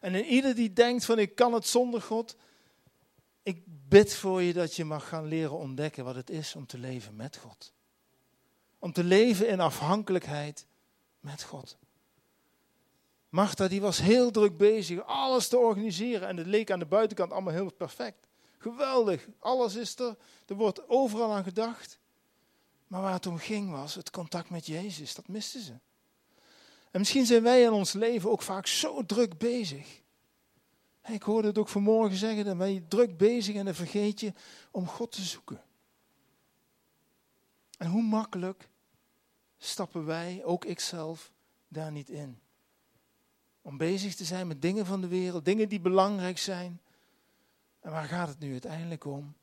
En 0.00 0.14
in 0.14 0.24
ieder 0.24 0.54
die 0.54 0.72
denkt 0.72 1.04
van 1.04 1.18
ik 1.18 1.34
kan 1.34 1.52
het 1.52 1.66
zonder 1.66 2.02
God, 2.02 2.36
ik 3.46 3.62
bid 3.66 4.14
voor 4.14 4.42
je 4.42 4.52
dat 4.52 4.76
je 4.76 4.84
mag 4.84 5.08
gaan 5.08 5.26
leren 5.26 5.58
ontdekken 5.58 6.04
wat 6.04 6.14
het 6.14 6.30
is 6.30 6.54
om 6.54 6.66
te 6.66 6.78
leven 6.78 7.16
met 7.16 7.36
God. 7.36 7.72
Om 8.78 8.92
te 8.92 9.04
leven 9.04 9.48
in 9.48 9.60
afhankelijkheid 9.60 10.66
met 11.20 11.42
God. 11.42 11.76
Martha 13.28 13.68
die 13.68 13.80
was 13.80 13.98
heel 13.98 14.30
druk 14.30 14.56
bezig 14.56 15.04
alles 15.04 15.48
te 15.48 15.58
organiseren 15.58 16.28
en 16.28 16.36
het 16.36 16.46
leek 16.46 16.70
aan 16.70 16.78
de 16.78 16.86
buitenkant 16.86 17.32
allemaal 17.32 17.52
heel 17.52 17.72
perfect. 17.72 18.26
Geweldig, 18.58 19.28
alles 19.38 19.74
is 19.74 19.98
er, 19.98 20.16
er 20.46 20.54
wordt 20.54 20.88
overal 20.88 21.32
aan 21.32 21.44
gedacht. 21.44 21.98
Maar 22.86 23.02
waar 23.02 23.12
het 23.12 23.26
om 23.26 23.38
ging 23.38 23.70
was 23.70 23.94
het 23.94 24.10
contact 24.10 24.50
met 24.50 24.66
Jezus, 24.66 25.14
dat 25.14 25.28
misten 25.28 25.60
ze. 25.60 25.74
En 26.90 26.98
misschien 26.98 27.26
zijn 27.26 27.42
wij 27.42 27.62
in 27.62 27.72
ons 27.72 27.92
leven 27.92 28.30
ook 28.30 28.42
vaak 28.42 28.66
zo 28.66 29.04
druk 29.04 29.38
bezig. 29.38 30.04
Ik 31.06 31.22
hoorde 31.22 31.48
het 31.48 31.58
ook 31.58 31.68
vanmorgen 31.68 32.16
zeggen, 32.16 32.44
dan 32.44 32.58
ben 32.58 32.74
je 32.74 32.88
druk 32.88 33.16
bezig 33.16 33.54
en 33.54 33.64
dan 33.64 33.74
vergeet 33.74 34.20
je 34.20 34.32
om 34.70 34.86
God 34.86 35.12
te 35.12 35.22
zoeken. 35.22 35.62
En 37.78 37.90
hoe 37.90 38.02
makkelijk 38.02 38.68
stappen 39.58 40.04
wij, 40.04 40.44
ook 40.44 40.64
ikzelf, 40.64 41.32
daar 41.68 41.92
niet 41.92 42.08
in. 42.08 42.40
Om 43.62 43.76
bezig 43.76 44.14
te 44.14 44.24
zijn 44.24 44.46
met 44.46 44.62
dingen 44.62 44.86
van 44.86 45.00
de 45.00 45.08
wereld, 45.08 45.44
dingen 45.44 45.68
die 45.68 45.80
belangrijk 45.80 46.38
zijn. 46.38 46.80
En 47.80 47.90
waar 47.90 48.04
gaat 48.04 48.28
het 48.28 48.38
nu 48.38 48.52
uiteindelijk 48.52 49.04
om? 49.04 49.34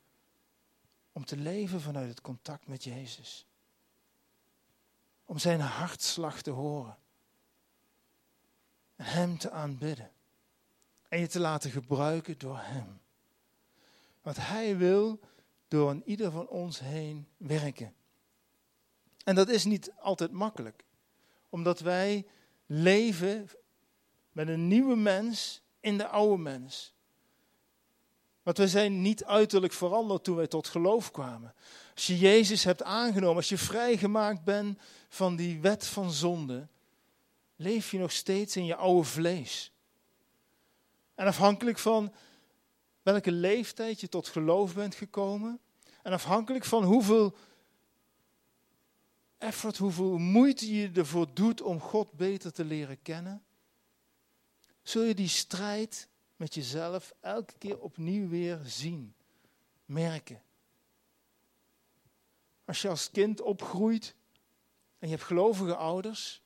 Om 1.12 1.24
te 1.24 1.36
leven 1.36 1.80
vanuit 1.80 2.08
het 2.08 2.20
contact 2.20 2.66
met 2.66 2.84
Jezus. 2.84 3.46
Om 5.24 5.38
zijn 5.38 5.60
hartslag 5.60 6.42
te 6.42 6.50
horen. 6.50 6.96
En 8.96 9.04
Hem 9.04 9.38
te 9.38 9.50
aanbidden. 9.50 10.13
En 11.14 11.20
je 11.20 11.26
te 11.26 11.40
laten 11.40 11.70
gebruiken 11.70 12.38
door 12.38 12.58
Hem. 12.58 13.00
Want 14.22 14.36
Hij 14.36 14.76
wil 14.76 15.20
door 15.68 15.90
een 15.90 16.02
ieder 16.06 16.30
van 16.30 16.48
ons 16.48 16.78
heen 16.78 17.28
werken. 17.36 17.94
En 19.24 19.34
dat 19.34 19.48
is 19.48 19.64
niet 19.64 19.92
altijd 19.98 20.30
makkelijk. 20.30 20.84
Omdat 21.48 21.80
wij 21.80 22.26
leven 22.66 23.48
met 24.32 24.48
een 24.48 24.68
nieuwe 24.68 24.96
mens 24.96 25.62
in 25.80 25.98
de 25.98 26.06
oude 26.06 26.42
mens. 26.42 26.94
Want 28.42 28.58
we 28.58 28.68
zijn 28.68 29.02
niet 29.02 29.24
uiterlijk 29.24 29.72
veranderd 29.72 30.24
toen 30.24 30.36
wij 30.36 30.46
tot 30.46 30.68
geloof 30.68 31.10
kwamen. 31.10 31.54
Als 31.94 32.06
je 32.06 32.18
Jezus 32.18 32.64
hebt 32.64 32.82
aangenomen, 32.82 33.36
als 33.36 33.48
je 33.48 33.58
vrijgemaakt 33.58 34.44
bent 34.44 34.78
van 35.08 35.36
die 35.36 35.60
wet 35.60 35.86
van 35.86 36.10
zonde, 36.10 36.68
leef 37.56 37.90
je 37.90 37.98
nog 37.98 38.12
steeds 38.12 38.56
in 38.56 38.64
je 38.64 38.76
oude 38.76 39.04
vlees. 39.04 39.73
En 41.14 41.26
afhankelijk 41.26 41.78
van 41.78 42.12
welke 43.02 43.32
leeftijd 43.32 44.00
je 44.00 44.08
tot 44.08 44.28
geloof 44.28 44.74
bent 44.74 44.94
gekomen, 44.94 45.60
en 46.02 46.12
afhankelijk 46.12 46.64
van 46.64 46.84
hoeveel 46.84 47.36
effort, 49.38 49.76
hoeveel 49.76 50.18
moeite 50.18 50.74
je 50.74 50.90
ervoor 50.94 51.34
doet 51.34 51.60
om 51.60 51.80
God 51.80 52.12
beter 52.12 52.52
te 52.52 52.64
leren 52.64 53.02
kennen, 53.02 53.44
zul 54.82 55.02
je 55.02 55.14
die 55.14 55.28
strijd 55.28 56.08
met 56.36 56.54
jezelf 56.54 57.12
elke 57.20 57.54
keer 57.58 57.80
opnieuw 57.80 58.28
weer 58.28 58.60
zien, 58.64 59.14
merken. 59.84 60.42
Als 62.64 62.82
je 62.82 62.88
als 62.88 63.10
kind 63.10 63.40
opgroeit 63.40 64.14
en 64.98 65.08
je 65.08 65.14
hebt 65.14 65.26
gelovige 65.26 65.76
ouders, 65.76 66.42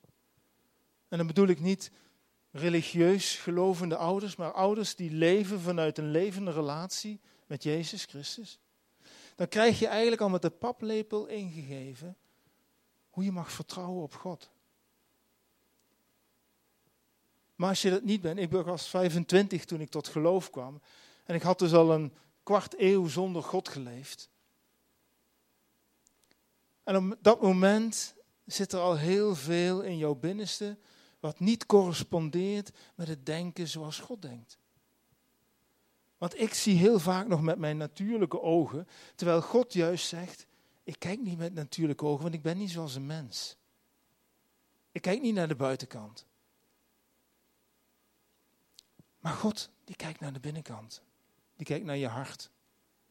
en 1.08 1.18
dan 1.18 1.26
bedoel 1.26 1.46
ik 1.46 1.60
niet 1.60 1.90
religieus 2.50 3.36
gelovende 3.36 3.96
ouders, 3.96 4.36
maar 4.36 4.52
ouders 4.52 4.94
die 4.94 5.10
leven 5.10 5.60
vanuit 5.60 5.98
een 5.98 6.10
levende 6.10 6.50
relatie 6.50 7.20
met 7.46 7.62
Jezus 7.62 8.04
Christus, 8.04 8.58
dan 9.34 9.48
krijg 9.48 9.78
je 9.78 9.86
eigenlijk 9.86 10.20
al 10.20 10.28
met 10.28 10.42
de 10.42 10.50
paplepel 10.50 11.26
ingegeven 11.26 12.16
hoe 13.10 13.24
je 13.24 13.32
mag 13.32 13.52
vertrouwen 13.52 14.02
op 14.02 14.14
God. 14.14 14.50
Maar 17.54 17.68
als 17.68 17.82
je 17.82 17.90
dat 17.90 18.02
niet 18.02 18.20
bent, 18.20 18.38
ik 18.38 18.50
was 18.50 18.88
25 18.88 19.64
toen 19.64 19.80
ik 19.80 19.90
tot 19.90 20.08
geloof 20.08 20.50
kwam. 20.50 20.80
En 21.24 21.34
ik 21.34 21.42
had 21.42 21.58
dus 21.58 21.72
al 21.72 21.92
een 21.92 22.12
kwart 22.42 22.74
eeuw 22.78 23.06
zonder 23.06 23.42
God 23.42 23.68
geleefd. 23.68 24.30
En 26.82 26.96
op 26.96 27.18
dat 27.20 27.42
moment 27.42 28.14
zit 28.44 28.72
er 28.72 28.80
al 28.80 28.96
heel 28.96 29.34
veel 29.34 29.80
in 29.80 29.96
jouw 29.96 30.14
binnenste 30.14 30.78
wat 31.20 31.40
niet 31.40 31.66
correspondeert 31.66 32.70
met 32.94 33.08
het 33.08 33.26
denken 33.26 33.68
zoals 33.68 33.98
God 33.98 34.22
denkt. 34.22 34.58
Want 36.18 36.40
ik 36.40 36.54
zie 36.54 36.76
heel 36.76 36.98
vaak 36.98 37.26
nog 37.26 37.42
met 37.42 37.58
mijn 37.58 37.76
natuurlijke 37.76 38.40
ogen, 38.40 38.88
terwijl 39.14 39.42
God 39.42 39.72
juist 39.72 40.06
zegt, 40.06 40.46
ik 40.82 40.98
kijk 40.98 41.20
niet 41.20 41.38
met 41.38 41.54
natuurlijke 41.54 42.04
ogen, 42.04 42.22
want 42.22 42.34
ik 42.34 42.42
ben 42.42 42.56
niet 42.56 42.70
zoals 42.70 42.94
een 42.94 43.06
mens. 43.06 43.56
Ik 44.92 45.02
kijk 45.02 45.22
niet 45.22 45.34
naar 45.34 45.48
de 45.48 45.56
buitenkant. 45.56 46.26
Maar 49.18 49.32
God, 49.32 49.70
die 49.84 49.96
kijkt 49.96 50.20
naar 50.20 50.32
de 50.32 50.40
binnenkant. 50.40 51.02
Die 51.56 51.66
kijkt 51.66 51.84
naar 51.84 51.96
je 51.96 52.06
hart. 52.06 52.50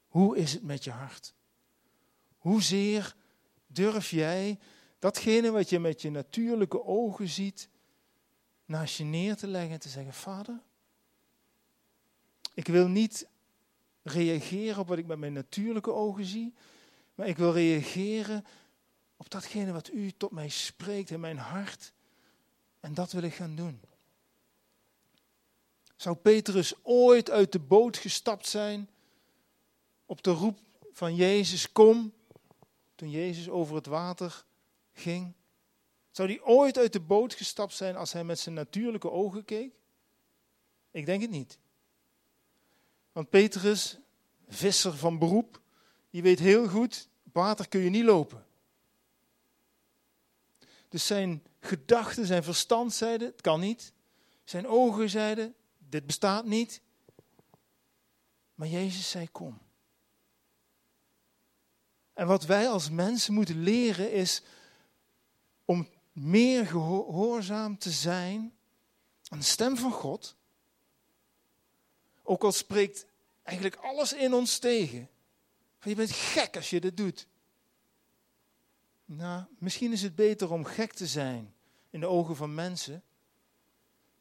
Hoe 0.07 0.37
is 0.37 0.53
het 0.53 0.63
met 0.63 0.83
je 0.83 0.91
hart? 0.91 1.33
Hoezeer 2.37 3.15
durf 3.67 4.09
jij 4.09 4.59
datgene 4.99 5.51
wat 5.51 5.69
je 5.69 5.79
met 5.79 6.01
je 6.01 6.09
natuurlijke 6.09 6.83
ogen 6.83 7.27
ziet, 7.27 7.69
naast 8.67 8.97
je 8.97 9.03
neer 9.03 9.35
te 9.35 9.47
leggen 9.47 9.71
en 9.71 9.79
te 9.79 9.89
zeggen: 9.89 10.13
Vader, 10.13 10.59
ik 12.53 12.67
wil 12.67 12.87
niet 12.87 13.27
reageren 14.03 14.79
op 14.79 14.87
wat 14.87 14.97
ik 14.97 15.05
met 15.05 15.17
mijn 15.17 15.33
natuurlijke 15.33 15.91
ogen 15.91 16.25
zie, 16.25 16.53
maar 17.15 17.27
ik 17.27 17.37
wil 17.37 17.53
reageren 17.53 18.45
op 19.17 19.29
datgene 19.29 19.71
wat 19.71 19.91
u 19.91 20.11
tot 20.11 20.31
mij 20.31 20.49
spreekt 20.49 21.09
in 21.09 21.19
mijn 21.19 21.37
hart. 21.37 21.93
En 22.79 22.93
dat 22.93 23.11
wil 23.11 23.21
ik 23.21 23.33
gaan 23.33 23.55
doen. 23.55 23.81
Zou 25.95 26.15
Petrus 26.15 26.73
ooit 26.83 27.29
uit 27.29 27.51
de 27.51 27.59
boot 27.59 27.97
gestapt 27.97 28.47
zijn 28.47 28.89
op 30.05 30.23
de 30.23 30.31
roep 30.31 30.59
van 30.91 31.15
Jezus, 31.15 31.71
kom, 31.71 32.13
toen 32.95 33.09
Jezus 33.09 33.49
over 33.49 33.75
het 33.75 33.85
water 33.85 34.45
ging? 34.93 35.33
Zou 36.17 36.29
hij 36.29 36.41
ooit 36.41 36.77
uit 36.77 36.93
de 36.93 36.99
boot 36.99 37.33
gestapt 37.33 37.73
zijn 37.73 37.95
als 37.95 38.13
hij 38.13 38.23
met 38.23 38.39
zijn 38.39 38.55
natuurlijke 38.55 39.11
ogen 39.11 39.45
keek? 39.45 39.73
Ik 40.91 41.05
denk 41.05 41.21
het 41.21 41.29
niet. 41.29 41.57
Want 43.11 43.29
Petrus, 43.29 43.97
visser 44.47 44.97
van 44.97 45.17
beroep, 45.19 45.61
die 46.09 46.21
weet 46.21 46.39
heel 46.39 46.67
goed, 46.67 47.09
op 47.25 47.33
water 47.33 47.67
kun 47.67 47.79
je 47.81 47.89
niet 47.89 48.03
lopen. 48.03 48.45
Dus 50.89 51.05
zijn 51.05 51.43
gedachten, 51.59 52.25
zijn 52.25 52.43
verstand 52.43 52.93
zeiden, 52.93 53.27
het 53.27 53.41
kan 53.41 53.59
niet. 53.59 53.93
Zijn 54.43 54.67
ogen 54.67 55.09
zeiden, 55.09 55.55
dit 55.77 56.05
bestaat 56.05 56.45
niet. 56.45 56.81
Maar 58.55 58.67
Jezus 58.67 59.09
zei, 59.09 59.31
kom. 59.31 59.59
En 62.13 62.27
wat 62.27 62.45
wij 62.45 62.69
als 62.69 62.89
mensen 62.89 63.33
moeten 63.33 63.63
leren 63.63 64.11
is 64.11 64.41
om 65.65 65.87
meer 66.17 66.65
gehoorzaam 66.65 67.77
te 67.77 67.91
zijn 67.91 68.53
aan 69.27 69.37
de 69.37 69.45
stem 69.45 69.77
van 69.77 69.91
God. 69.91 70.35
Ook 72.23 72.43
al 72.43 72.51
spreekt 72.51 73.05
eigenlijk 73.43 73.75
alles 73.75 74.13
in 74.13 74.33
ons 74.33 74.59
tegen. 74.59 75.09
Je 75.81 75.95
bent 75.95 76.11
gek 76.11 76.55
als 76.55 76.69
je 76.69 76.79
dit 76.79 76.97
doet. 76.97 77.27
Nou, 79.05 79.43
misschien 79.57 79.91
is 79.91 80.01
het 80.01 80.15
beter 80.15 80.51
om 80.51 80.65
gek 80.65 80.93
te 80.93 81.07
zijn 81.07 81.53
in 81.89 81.99
de 81.99 82.07
ogen 82.07 82.35
van 82.35 82.55
mensen 82.55 83.03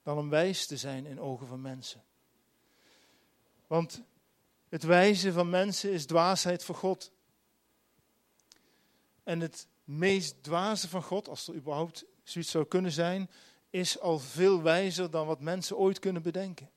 dan 0.03 0.19
om 0.19 0.29
wijs 0.29 0.67
te 0.67 0.76
zijn 0.76 1.07
in 1.07 1.21
ogen 1.21 1.47
van 1.47 1.61
mensen. 1.61 2.05
Want 3.67 4.03
het 4.69 4.83
wijzen 4.83 5.33
van 5.33 5.50
mensen 5.50 5.93
is 5.93 6.07
dwaasheid 6.07 6.65
voor 6.65 6.75
God. 6.75 7.12
En 9.23 9.41
het 9.41 9.67
meest 9.87 10.43
dwaze 10.43 10.88
van 10.88 11.02
God, 11.02 11.28
als 11.28 11.49
er 11.49 11.55
überhaupt 11.55 12.05
zoiets 12.23 12.50
zou 12.50 12.64
kunnen 12.64 12.93
zijn, 12.93 13.31
is 13.71 14.00
al 14.00 14.19
veel 14.19 14.62
wijzer 14.62 15.11
dan 15.11 15.26
wat 15.26 15.40
mensen 15.40 15.76
ooit 15.76 15.99
kunnen 15.99 16.23
bedenken. 16.23 16.71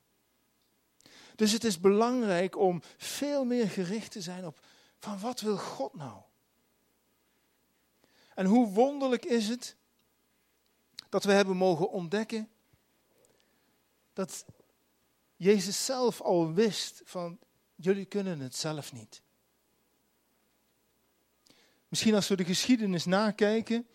Dus 1.36 1.52
het 1.52 1.64
is 1.64 1.80
belangrijk 1.80 2.56
om 2.56 2.82
veel 2.96 3.44
meer 3.44 3.68
gericht 3.68 4.10
te 4.12 4.20
zijn 4.20 4.46
op 4.46 4.60
van 4.98 5.20
wat 5.20 5.40
wil 5.40 5.56
God 5.56 5.94
nou? 5.94 6.20
En 8.34 8.46
hoe 8.46 8.68
wonderlijk 8.68 9.24
is 9.24 9.48
het 9.48 9.76
dat 11.08 11.24
we 11.24 11.32
hebben 11.32 11.56
mogen 11.56 11.90
ontdekken 11.90 12.48
dat 14.12 14.44
Jezus 15.36 15.84
zelf 15.84 16.20
al 16.20 16.52
wist 16.52 17.02
van 17.04 17.38
jullie 17.74 18.04
kunnen 18.04 18.40
het 18.40 18.56
zelf 18.56 18.92
niet. 18.92 19.22
Misschien 21.90 22.14
als 22.14 22.28
we 22.28 22.36
de 22.36 22.44
geschiedenis 22.44 23.04
nakijken 23.04 23.86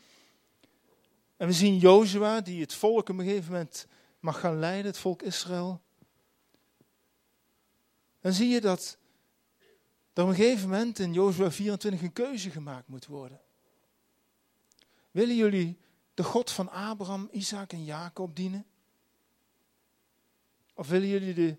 en 1.37 1.47
we 1.47 1.53
zien 1.53 1.77
Jozua 1.77 2.41
die 2.41 2.61
het 2.61 2.73
volk 2.73 3.09
op 3.09 3.17
een 3.17 3.25
gegeven 3.25 3.51
moment 3.51 3.87
mag 4.19 4.39
gaan 4.39 4.59
leiden, 4.59 4.85
het 4.85 4.97
volk 4.97 5.21
Israël. 5.21 5.81
Dan 8.21 8.33
zie 8.33 8.49
je 8.49 8.61
dat 8.61 8.97
er 10.13 10.23
op 10.23 10.29
een 10.29 10.35
gegeven 10.35 10.69
moment 10.69 10.99
in 10.99 11.13
Jozua 11.13 11.51
24 11.51 12.01
een 12.01 12.13
keuze 12.13 12.49
gemaakt 12.49 12.87
moet 12.87 13.05
worden. 13.05 13.41
Willen 15.11 15.35
jullie 15.35 15.77
de 16.13 16.23
God 16.23 16.51
van 16.51 16.69
Abraham, 16.69 17.29
Isaac 17.31 17.71
en 17.71 17.83
Jacob 17.83 18.35
dienen? 18.35 18.65
Of 20.73 20.87
willen 20.87 21.07
jullie 21.07 21.33
de 21.33 21.57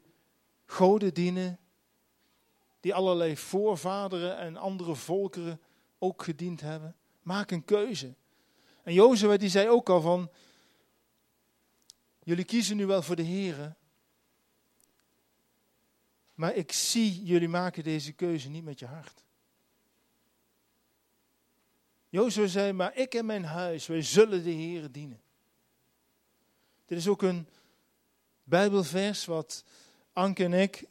goden 0.66 1.14
dienen 1.14 1.58
die 2.80 2.94
allerlei 2.94 3.36
voorvaderen 3.36 4.38
en 4.38 4.56
andere 4.56 4.94
volkeren 4.94 5.60
ook 5.98 6.22
gediend 6.22 6.60
hebben? 6.60 6.96
Maak 7.22 7.50
een 7.50 7.64
keuze. 7.64 8.14
En 8.82 8.92
Jozua 8.92 9.36
die 9.36 9.48
zei 9.48 9.68
ook 9.68 9.88
al 9.88 10.00
van, 10.00 10.30
jullie 12.22 12.44
kiezen 12.44 12.76
nu 12.76 12.86
wel 12.86 13.02
voor 13.02 13.16
de 13.16 13.24
Here, 13.24 13.74
maar 16.34 16.54
ik 16.54 16.72
zie 16.72 17.24
jullie 17.24 17.48
maken 17.48 17.84
deze 17.84 18.12
keuze 18.12 18.48
niet 18.48 18.64
met 18.64 18.78
je 18.78 18.86
hart. 18.86 19.24
Jozua 22.08 22.46
zei, 22.46 22.72
maar 22.72 22.96
ik 22.96 23.14
en 23.14 23.26
mijn 23.26 23.44
huis, 23.44 23.86
wij 23.86 24.02
zullen 24.02 24.44
de 24.44 24.54
Here 24.54 24.90
dienen. 24.90 25.20
Dit 26.86 26.98
is 26.98 27.08
ook 27.08 27.22
een 27.22 27.48
Bijbelvers 28.44 29.24
wat 29.24 29.64
Anke 30.12 30.44
en 30.44 30.52
ik 30.52 30.84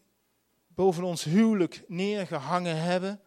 boven 0.67 1.03
ons 1.03 1.23
huwelijk 1.23 1.83
neergehangen 1.87 2.81
hebben. 2.81 3.21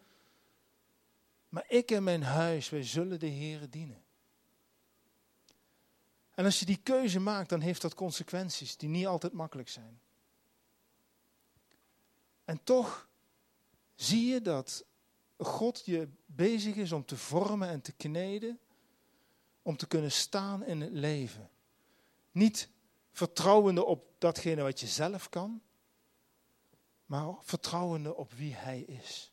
Maar 1.48 1.64
ik 1.68 1.90
en 1.90 2.02
mijn 2.02 2.22
huis, 2.22 2.68
wij 2.68 2.82
zullen 2.82 3.18
de 3.18 3.30
Here 3.30 3.68
dienen. 3.68 4.02
En 6.34 6.44
als 6.44 6.58
je 6.58 6.66
die 6.66 6.80
keuze 6.82 7.20
maakt, 7.20 7.48
dan 7.48 7.60
heeft 7.60 7.82
dat 7.82 7.94
consequenties 7.94 8.76
die 8.76 8.88
niet 8.88 9.06
altijd 9.06 9.32
makkelijk 9.32 9.68
zijn. 9.68 10.00
En 12.44 12.62
toch 12.64 13.08
zie 13.94 14.26
je 14.26 14.40
dat 14.40 14.84
God 15.38 15.82
je 15.84 16.08
bezig 16.26 16.74
is 16.74 16.92
om 16.92 17.04
te 17.04 17.16
vormen 17.16 17.68
en 17.68 17.80
te 17.80 17.92
kneden, 17.92 18.58
om 19.62 19.76
te 19.76 19.86
kunnen 19.86 20.12
staan 20.12 20.64
in 20.64 20.80
het 20.80 20.92
leven. 20.92 21.50
Niet 22.30 22.68
vertrouwende 23.12 23.84
op 23.84 24.06
datgene 24.18 24.62
wat 24.62 24.80
je 24.80 24.86
zelf 24.86 25.28
kan, 25.28 25.62
maar 27.06 27.34
vertrouwende 27.40 28.14
op 28.14 28.32
wie 28.32 28.54
Hij 28.54 28.80
is. 28.80 29.32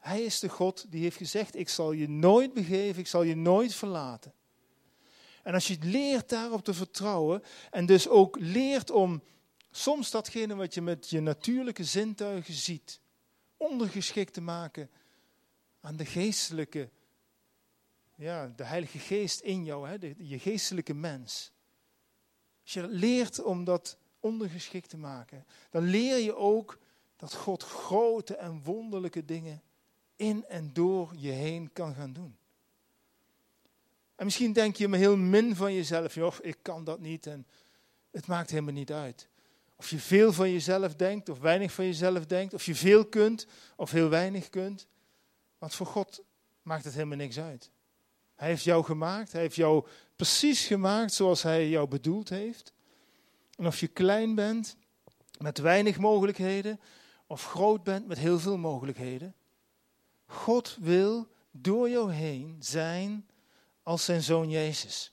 Hij 0.00 0.22
is 0.22 0.38
de 0.38 0.48
God 0.48 0.86
die 0.88 1.02
heeft 1.02 1.16
gezegd, 1.16 1.56
ik 1.56 1.68
zal 1.68 1.92
je 1.92 2.08
nooit 2.08 2.52
begeven, 2.52 3.00
ik 3.00 3.06
zal 3.06 3.22
je 3.22 3.36
nooit 3.36 3.74
verlaten. 3.74 4.34
En 5.42 5.54
als 5.54 5.66
je 5.66 5.76
leert 5.80 6.28
daarop 6.28 6.64
te 6.64 6.74
vertrouwen 6.74 7.42
en 7.70 7.86
dus 7.86 8.08
ook 8.08 8.38
leert 8.38 8.90
om 8.90 9.22
soms 9.70 10.10
datgene 10.10 10.54
wat 10.54 10.74
je 10.74 10.82
met 10.82 11.10
je 11.10 11.20
natuurlijke 11.20 11.84
zintuigen 11.84 12.54
ziet, 12.54 13.00
ondergeschikt 13.56 14.32
te 14.32 14.40
maken 14.40 14.90
aan 15.80 15.96
de 15.96 16.04
geestelijke, 16.04 16.90
ja, 18.16 18.52
de 18.56 18.64
Heilige 18.64 18.98
Geest 18.98 19.40
in 19.40 19.64
jou, 19.64 19.88
hè, 19.88 19.98
de, 19.98 20.14
je 20.18 20.38
geestelijke 20.38 20.94
mens. 20.94 21.52
Als 22.62 22.72
je 22.72 22.88
leert 22.88 23.42
om 23.42 23.64
dat 23.64 23.98
ondergeschikt 24.20 24.88
te 24.88 24.96
maken, 24.96 25.46
dan 25.70 25.82
leer 25.82 26.18
je 26.18 26.36
ook 26.36 26.78
dat 27.16 27.34
God 27.34 27.62
grote 27.62 28.36
en 28.36 28.62
wonderlijke 28.62 29.24
dingen 29.24 29.62
in 30.20 30.44
en 30.48 30.70
door 30.72 31.12
je 31.16 31.30
heen 31.30 31.72
kan 31.72 31.94
gaan 31.94 32.12
doen. 32.12 32.36
En 34.14 34.24
misschien 34.24 34.52
denk 34.52 34.76
je 34.76 34.88
me 34.88 34.96
heel 34.96 35.16
min 35.16 35.56
van 35.56 35.74
jezelf, 35.74 36.14
joh, 36.14 36.34
ik 36.42 36.56
kan 36.62 36.84
dat 36.84 37.00
niet 37.00 37.26
en 37.26 37.46
het 38.10 38.26
maakt 38.26 38.50
helemaal 38.50 38.72
niet 38.72 38.92
uit. 38.92 39.28
Of 39.76 39.90
je 39.90 39.98
veel 39.98 40.32
van 40.32 40.50
jezelf 40.52 40.94
denkt 40.94 41.28
of 41.28 41.38
weinig 41.38 41.72
van 41.72 41.84
jezelf 41.84 42.26
denkt, 42.26 42.54
of 42.54 42.64
je 42.64 42.74
veel 42.74 43.06
kunt 43.06 43.46
of 43.76 43.90
heel 43.90 44.08
weinig 44.08 44.48
kunt. 44.48 44.86
Want 45.58 45.74
voor 45.74 45.86
God 45.86 46.22
maakt 46.62 46.84
het 46.84 46.94
helemaal 46.94 47.16
niks 47.16 47.38
uit. 47.38 47.70
Hij 48.34 48.48
heeft 48.48 48.64
jou 48.64 48.84
gemaakt, 48.84 49.32
hij 49.32 49.40
heeft 49.40 49.56
jou 49.56 49.86
precies 50.16 50.66
gemaakt 50.66 51.12
zoals 51.12 51.42
hij 51.42 51.68
jou 51.68 51.88
bedoeld 51.88 52.28
heeft. 52.28 52.72
En 53.56 53.66
of 53.66 53.80
je 53.80 53.88
klein 53.88 54.34
bent 54.34 54.76
met 55.38 55.58
weinig 55.58 55.98
mogelijkheden, 55.98 56.80
of 57.26 57.46
groot 57.46 57.84
bent 57.84 58.06
met 58.06 58.18
heel 58.18 58.38
veel 58.38 58.58
mogelijkheden. 58.58 59.34
God 60.30 60.76
wil 60.80 61.28
door 61.50 61.88
jou 61.90 62.12
heen 62.12 62.56
zijn 62.58 63.28
als 63.82 64.04
zijn 64.04 64.22
zoon 64.22 64.50
Jezus. 64.50 65.12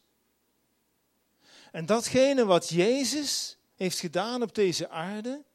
En 1.71 1.85
datgene 1.85 2.45
wat 2.45 2.69
Jezus 2.69 3.57
heeft 3.75 3.99
gedaan 3.99 4.41
op 4.41 4.55
deze 4.55 4.89
aarde, 4.89 5.45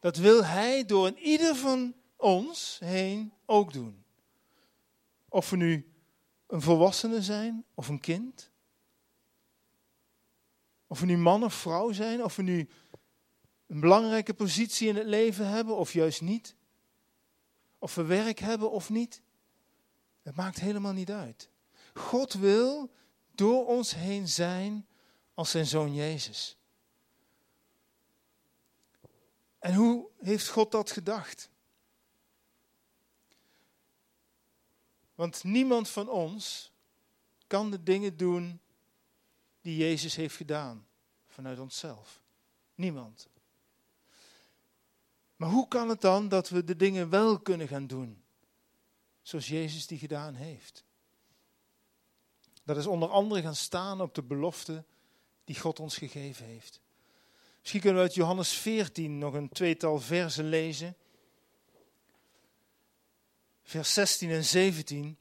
dat 0.00 0.16
wil 0.16 0.44
Hij 0.44 0.84
door 0.84 1.12
ieder 1.18 1.56
van 1.56 1.94
ons 2.16 2.78
heen 2.84 3.32
ook 3.44 3.72
doen. 3.72 4.04
Of 5.28 5.50
we 5.50 5.56
nu 5.56 5.92
een 6.46 6.62
volwassene 6.62 7.22
zijn 7.22 7.64
of 7.74 7.88
een 7.88 8.00
kind. 8.00 8.50
Of 10.86 11.00
we 11.00 11.06
nu 11.06 11.16
man 11.16 11.44
of 11.44 11.54
vrouw 11.54 11.92
zijn, 11.92 12.24
of 12.24 12.36
we 12.36 12.42
nu 12.42 12.68
een 13.66 13.80
belangrijke 13.80 14.34
positie 14.34 14.88
in 14.88 14.96
het 14.96 15.06
leven 15.06 15.48
hebben 15.48 15.76
of 15.76 15.92
juist 15.92 16.20
niet. 16.20 16.55
Of 17.86 17.94
we 17.94 18.04
werk 18.04 18.38
hebben 18.38 18.70
of 18.70 18.90
niet. 18.90 19.22
Het 20.22 20.36
maakt 20.36 20.60
helemaal 20.60 20.92
niet 20.92 21.10
uit. 21.10 21.48
God 21.94 22.32
wil 22.32 22.90
door 23.34 23.66
ons 23.66 23.94
heen 23.94 24.28
zijn 24.28 24.86
als 25.34 25.50
zijn 25.50 25.66
zoon 25.66 25.94
Jezus. 25.94 26.56
En 29.58 29.74
hoe 29.74 30.08
heeft 30.18 30.48
God 30.48 30.72
dat 30.72 30.90
gedacht? 30.90 31.50
Want 35.14 35.44
niemand 35.44 35.88
van 35.88 36.08
ons 36.08 36.72
kan 37.46 37.70
de 37.70 37.82
dingen 37.82 38.16
doen 38.16 38.60
die 39.60 39.76
Jezus 39.76 40.16
heeft 40.16 40.36
gedaan 40.36 40.86
vanuit 41.26 41.58
onszelf. 41.58 42.22
Niemand. 42.74 43.28
Maar 45.36 45.48
hoe 45.48 45.68
kan 45.68 45.88
het 45.88 46.00
dan 46.00 46.28
dat 46.28 46.48
we 46.48 46.64
de 46.64 46.76
dingen 46.76 47.10
wel 47.10 47.40
kunnen 47.40 47.68
gaan 47.68 47.86
doen 47.86 48.24
zoals 49.22 49.48
Jezus 49.48 49.86
die 49.86 49.98
gedaan 49.98 50.34
heeft? 50.34 50.84
Dat 52.64 52.76
is 52.76 52.86
onder 52.86 53.08
andere 53.08 53.42
gaan 53.42 53.56
staan 53.56 54.00
op 54.00 54.14
de 54.14 54.22
belofte 54.22 54.84
die 55.44 55.58
God 55.58 55.80
ons 55.80 55.96
gegeven 55.96 56.46
heeft. 56.46 56.80
Misschien 57.60 57.80
kunnen 57.80 57.98
we 57.98 58.06
uit 58.06 58.14
Johannes 58.14 58.52
14 58.52 59.18
nog 59.18 59.34
een 59.34 59.48
tweetal 59.48 60.00
versen 60.00 60.48
lezen. 60.48 60.96
Vers 63.62 63.94
16 63.94 64.30
en 64.30 64.44
17. 64.44 65.16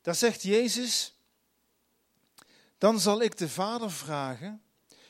Daar 0.00 0.14
zegt 0.14 0.42
Jezus, 0.42 1.14
dan 2.78 3.00
zal 3.00 3.22
ik 3.22 3.36
de 3.36 3.48
Vader 3.48 3.90
vragen 3.90 4.62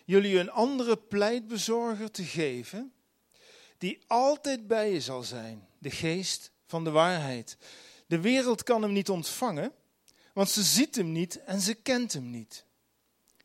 jullie 0.08 0.38
een 0.38 0.50
andere 0.50 0.96
pleitbezorger 0.96 2.10
te 2.10 2.24
geven, 2.24 2.92
die 3.78 3.98
altijd 4.06 4.66
bij 4.66 4.92
je 4.92 5.00
zal 5.00 5.22
zijn, 5.22 5.68
de 5.78 5.90
geest 5.90 6.50
van 6.66 6.84
de 6.84 6.90
waarheid. 6.90 7.56
De 8.06 8.20
wereld 8.20 8.62
kan 8.62 8.82
hem 8.82 8.92
niet 8.92 9.08
ontvangen, 9.08 9.72
want 10.32 10.50
ze 10.50 10.62
ziet 10.62 10.94
hem 10.94 11.12
niet 11.12 11.42
en 11.42 11.60
ze 11.60 11.74
kent 11.74 12.12
hem 12.12 12.30
niet. 12.30 12.64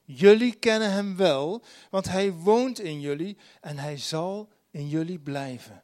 Jullie 0.03 0.53
kennen 0.53 0.91
hem 0.91 1.15
wel, 1.15 1.63
want 1.89 2.07
hij 2.07 2.31
woont 2.31 2.79
in 2.79 2.99
jullie 2.99 3.37
en 3.61 3.77
hij 3.77 3.97
zal 3.97 4.49
in 4.71 4.89
jullie 4.89 5.19
blijven. 5.19 5.83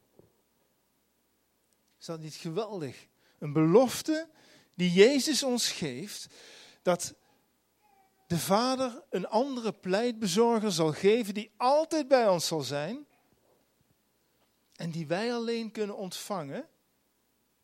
Is 1.99 2.05
dat 2.05 2.19
niet 2.19 2.35
geweldig? 2.35 3.07
Een 3.39 3.53
belofte 3.53 4.29
die 4.75 4.91
Jezus 4.91 5.43
ons 5.43 5.71
geeft, 5.71 6.27
dat 6.81 7.13
de 8.27 8.37
Vader 8.37 9.03
een 9.09 9.27
andere 9.27 9.73
pleitbezorger 9.73 10.71
zal 10.71 10.93
geven 10.93 11.33
die 11.33 11.51
altijd 11.57 12.07
bij 12.07 12.27
ons 12.27 12.47
zal 12.47 12.61
zijn 12.61 13.07
en 14.79 14.91
die 14.91 15.07
wij 15.07 15.33
alleen 15.33 15.71
kunnen 15.71 15.97
ontvangen, 15.97 16.67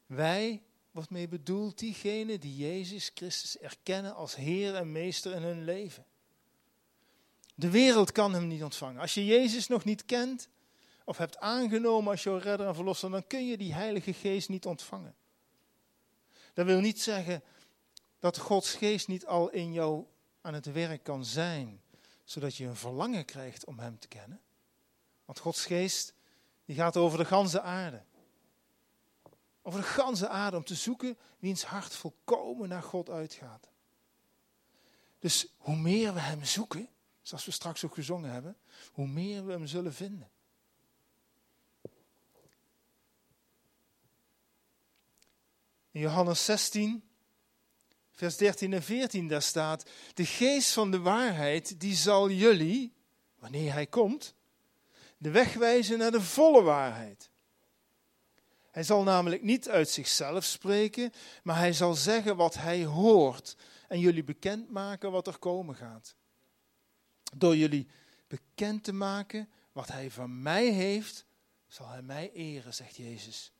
wij 0.05 0.63
wordt 0.91 1.09
mee 1.09 1.27
bedoeld 1.27 1.79
diegenen 1.79 2.39
die 2.39 2.55
Jezus 2.55 3.11
Christus 3.13 3.57
erkennen 3.57 4.15
als 4.15 4.35
Heer 4.35 4.75
en 4.75 4.91
Meester 4.91 5.33
in 5.33 5.41
hun 5.41 5.63
leven. 5.63 6.05
De 7.55 7.69
wereld 7.69 8.11
kan 8.11 8.33
hem 8.33 8.47
niet 8.47 8.63
ontvangen. 8.63 9.01
Als 9.01 9.13
je 9.13 9.25
Jezus 9.25 9.67
nog 9.67 9.83
niet 9.83 10.05
kent 10.05 10.49
of 11.03 11.17
hebt 11.17 11.37
aangenomen 11.37 12.11
als 12.11 12.23
jouw 12.23 12.37
redder 12.37 12.67
en 12.67 12.75
verlosser, 12.75 13.09
dan 13.09 13.27
kun 13.27 13.47
je 13.47 13.57
die 13.57 13.73
Heilige 13.73 14.13
Geest 14.13 14.49
niet 14.49 14.65
ontvangen. 14.65 15.15
Dat 16.53 16.65
wil 16.65 16.79
niet 16.79 17.01
zeggen 17.01 17.43
dat 18.19 18.37
Gods 18.37 18.73
Geest 18.73 19.07
niet 19.07 19.25
al 19.25 19.49
in 19.49 19.73
jou 19.73 20.05
aan 20.41 20.53
het 20.53 20.71
werk 20.71 21.03
kan 21.03 21.25
zijn, 21.25 21.81
zodat 22.23 22.55
je 22.55 22.65
een 22.65 22.75
verlangen 22.75 23.25
krijgt 23.25 23.65
om 23.65 23.79
Hem 23.79 23.99
te 23.99 24.07
kennen. 24.07 24.41
Want 25.25 25.39
Gods 25.39 25.65
Geest 25.65 26.14
die 26.65 26.75
gaat 26.75 26.97
over 26.97 27.17
de 27.17 27.25
ganse 27.25 27.61
aarde. 27.61 28.03
Over 29.61 29.79
de 29.79 29.85
ganse 29.85 30.27
aarde 30.27 30.57
om 30.57 30.63
te 30.63 30.75
zoeken 30.75 31.17
wiens 31.39 31.63
hart 31.63 31.95
volkomen 31.95 32.69
naar 32.69 32.83
God 32.83 33.09
uitgaat. 33.09 33.69
Dus 35.19 35.47
hoe 35.57 35.75
meer 35.75 36.13
we 36.13 36.19
Hem 36.19 36.43
zoeken, 36.43 36.89
zoals 37.21 37.45
we 37.45 37.51
straks 37.51 37.85
ook 37.85 37.93
gezongen 37.93 38.31
hebben, 38.31 38.57
hoe 38.91 39.07
meer 39.07 39.45
we 39.45 39.51
Hem 39.51 39.67
zullen 39.67 39.93
vinden. 39.93 40.29
In 45.91 46.01
Johannes 46.01 46.45
16, 46.45 47.03
vers 48.11 48.37
13 48.37 48.73
en 48.73 48.83
14, 48.83 49.27
daar 49.27 49.41
staat, 49.41 49.89
de 50.13 50.25
geest 50.25 50.71
van 50.71 50.91
de 50.91 50.99
waarheid, 50.99 51.79
die 51.79 51.95
zal 51.95 52.29
jullie, 52.29 52.93
wanneer 53.35 53.73
hij 53.73 53.87
komt, 53.87 54.35
de 55.25 55.31
weg 55.31 55.53
wijzen 55.53 55.97
naar 55.97 56.11
de 56.11 56.21
volle 56.21 56.61
waarheid. 56.61 57.29
Hij 58.71 58.83
zal 58.83 59.03
namelijk 59.03 59.41
niet 59.41 59.69
uit 59.69 59.89
zichzelf 59.89 60.43
spreken, 60.43 61.11
maar 61.43 61.57
hij 61.57 61.73
zal 61.73 61.93
zeggen 61.93 62.35
wat 62.35 62.53
hij 62.53 62.83
hoort 62.83 63.57
en 63.87 63.99
jullie 63.99 64.23
bekendmaken 64.23 65.11
wat 65.11 65.27
er 65.27 65.37
komen 65.37 65.75
gaat. 65.75 66.15
Door 67.35 67.55
jullie 67.55 67.87
bekend 68.27 68.83
te 68.83 68.93
maken 68.93 69.49
wat 69.71 69.87
hij 69.87 70.11
van 70.11 70.41
mij 70.41 70.67
heeft, 70.67 71.25
zal 71.67 71.89
hij 71.89 72.01
mij 72.01 72.31
eren, 72.31 72.73
zegt 72.73 72.95
Jezus. 72.95 73.51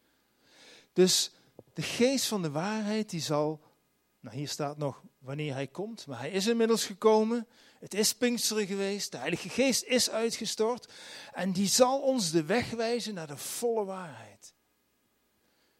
Dus 0.93 1.31
de 1.73 1.81
geest 1.81 2.25
van 2.25 2.41
de 2.41 2.51
waarheid, 2.51 3.09
die 3.09 3.21
zal, 3.21 3.61
nou 4.19 4.35
hier 4.35 4.49
staat 4.49 4.77
nog 4.77 5.03
wanneer 5.17 5.53
hij 5.53 5.67
komt, 5.67 6.07
maar 6.07 6.19
hij 6.19 6.31
is 6.31 6.47
inmiddels 6.47 6.85
gekomen. 6.85 7.47
Het 7.85 7.93
is 7.93 8.15
Pinksteren 8.15 8.67
geweest, 8.67 9.11
de 9.11 9.17
Heilige 9.17 9.49
Geest 9.49 9.83
is 9.83 10.09
uitgestort 10.09 10.93
en 11.33 11.51
die 11.51 11.67
zal 11.67 12.01
ons 12.01 12.31
de 12.31 12.43
weg 12.43 12.69
wijzen 12.69 13.13
naar 13.13 13.27
de 13.27 13.37
volle 13.37 13.85
waarheid. 13.85 14.53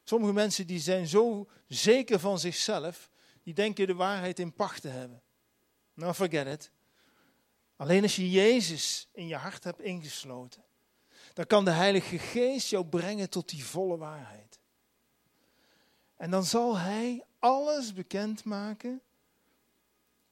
Sommige 0.04 0.34
mensen 0.34 0.68
die 0.68 0.80
zijn 0.80 1.08
zo 1.08 1.50
zeker 1.68 2.20
van 2.20 2.40
zichzelf, 2.40 3.10
die 3.44 3.54
denken 3.54 3.88
de 3.88 3.94
waarheid 3.94 4.40
in 4.40 4.54
pacht 4.54 4.82
te 4.82 4.88
hebben. 4.88 5.22
Nou, 5.94 6.14
forget 6.14 6.48
it. 6.48 6.72
Alleen 7.76 8.04
als 8.04 8.16
je 8.16 8.32
Jezus 8.32 9.10
in 9.12 9.28
je 9.28 9.36
hart 9.36 9.64
hebt 9.64 9.82
ingesloten, 9.82 10.64
dan 11.34 11.48
kan 11.48 11.66
de 11.66 11.72
Heilige 11.72 12.20
Geest 12.20 12.70
jou 12.70 12.86
brengen 12.86 13.30
tot 13.30 13.50
die 13.50 13.66
volle 13.66 13.98
waarheid. 13.98 14.60
En 16.16 16.32
dan 16.32 16.44
zal 16.44 16.78
Hij 16.78 17.24
alles 17.40 17.94
bekendmaken 17.94 19.02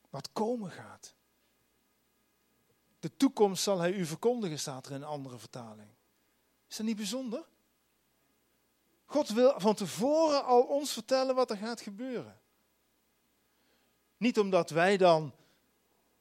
wat 0.09 0.31
komen 0.33 0.71
gaat. 0.71 1.15
De 3.03 3.17
toekomst 3.17 3.63
zal 3.63 3.79
Hij 3.79 3.93
u 3.93 4.05
verkondigen, 4.05 4.59
staat 4.59 4.85
er 4.85 4.91
in 4.91 5.01
een 5.01 5.07
andere 5.07 5.37
vertaling. 5.37 5.89
Is 6.69 6.75
dat 6.77 6.85
niet 6.85 6.95
bijzonder? 6.95 7.45
God 9.05 9.29
wil 9.29 9.53
van 9.57 9.75
tevoren 9.75 10.45
al 10.45 10.61
ons 10.61 10.93
vertellen 10.93 11.35
wat 11.35 11.49
er 11.49 11.57
gaat 11.57 11.81
gebeuren. 11.81 12.41
Niet 14.17 14.39
omdat 14.39 14.69
wij 14.69 14.97
dan 14.97 15.33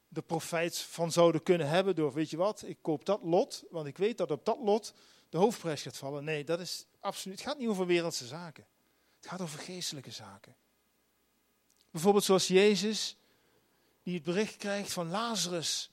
de 0.07 0.21
profijt 0.21 0.77
van 0.77 1.11
zouden 1.11 1.43
kunnen 1.43 1.67
hebben 1.67 1.95
door, 1.95 2.13
weet 2.13 2.29
je 2.29 2.37
wat, 2.37 2.63
ik 2.65 2.77
koop 2.81 3.05
dat 3.05 3.19
lot, 3.23 3.63
want 3.69 3.87
ik 3.87 3.97
weet 3.97 4.17
dat 4.17 4.31
op 4.31 4.45
dat 4.45 4.59
lot 4.59 4.93
de 5.29 5.37
hoofdprijs 5.37 5.81
gaat 5.81 5.97
vallen. 5.97 6.23
Nee, 6.23 6.43
dat 6.43 6.59
is 6.59 6.85
absoluut, 6.99 7.39
het 7.39 7.47
gaat 7.47 7.57
niet 7.57 7.67
over 7.67 7.85
wereldse 7.85 8.27
zaken. 8.27 8.65
Het 9.17 9.27
gaat 9.27 9.41
over 9.41 9.59
geestelijke 9.59 10.11
zaken. 10.11 10.55
Bijvoorbeeld 11.91 12.23
zoals 12.23 12.47
Jezus, 12.47 13.17
die 14.01 14.13
het 14.13 14.23
bericht 14.23 14.55
krijgt 14.55 14.93
van 14.93 15.09
Lazarus, 15.09 15.92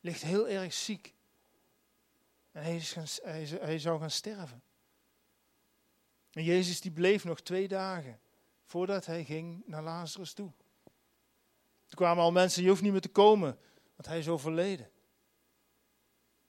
ligt 0.00 0.22
heel 0.22 0.48
erg 0.48 0.72
ziek. 0.72 1.14
En 2.52 2.62
hij, 2.62 2.76
is 2.76 2.92
gaan, 2.92 3.06
hij, 3.22 3.44
hij 3.44 3.78
zou 3.78 4.00
gaan 4.00 4.10
sterven. 4.10 4.62
En 6.32 6.44
Jezus 6.44 6.80
die 6.80 6.90
bleef 6.90 7.24
nog 7.24 7.40
twee 7.40 7.68
dagen 7.68 8.20
voordat 8.64 9.06
hij 9.06 9.24
ging 9.24 9.62
naar 9.66 9.82
Lazarus 9.82 10.32
toe. 10.32 10.52
Er 11.88 11.96
kwamen 11.96 12.22
al 12.22 12.32
mensen, 12.32 12.62
je 12.62 12.68
hoeft 12.68 12.82
niet 12.82 12.92
meer 12.92 13.00
te 13.00 13.08
komen, 13.08 13.58
want 13.94 14.06
hij 14.06 14.18
is 14.18 14.28
overleden. 14.28 14.90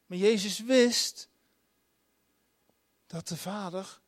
Maar 0.05 0.17
Jezus 0.17 0.59
wist 0.59 1.29
dat 3.07 3.27
de 3.27 3.37
Vader 3.37 4.01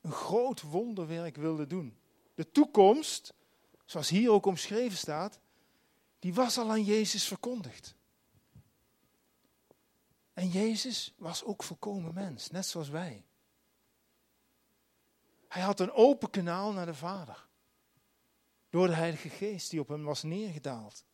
een 0.00 0.12
groot 0.12 0.62
wonderwerk 0.62 1.36
wilde 1.36 1.66
doen. 1.66 1.98
De 2.34 2.50
toekomst, 2.50 3.34
zoals 3.84 4.08
hier 4.08 4.30
ook 4.30 4.46
omschreven 4.46 4.98
staat, 4.98 5.40
die 6.18 6.34
was 6.34 6.58
al 6.58 6.70
aan 6.70 6.84
Jezus 6.84 7.26
verkondigd. 7.26 7.94
En 10.34 10.48
Jezus 10.48 11.14
was 11.16 11.44
ook 11.44 11.62
volkomen 11.62 12.14
mens, 12.14 12.50
net 12.50 12.66
zoals 12.66 12.88
wij. 12.88 13.24
Hij 15.48 15.62
had 15.62 15.80
een 15.80 15.92
open 15.92 16.30
kanaal 16.30 16.72
naar 16.72 16.86
de 16.86 16.94
Vader. 16.94 17.46
Door 18.70 18.86
de 18.86 18.94
Heilige 18.94 19.28
Geest 19.28 19.70
die 19.70 19.80
op 19.80 19.88
hem 19.88 20.04
was 20.04 20.22
neergedaald. 20.22 21.04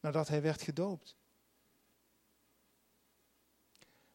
Nadat 0.00 0.28
hij 0.28 0.42
werd 0.42 0.62
gedoopt. 0.62 1.16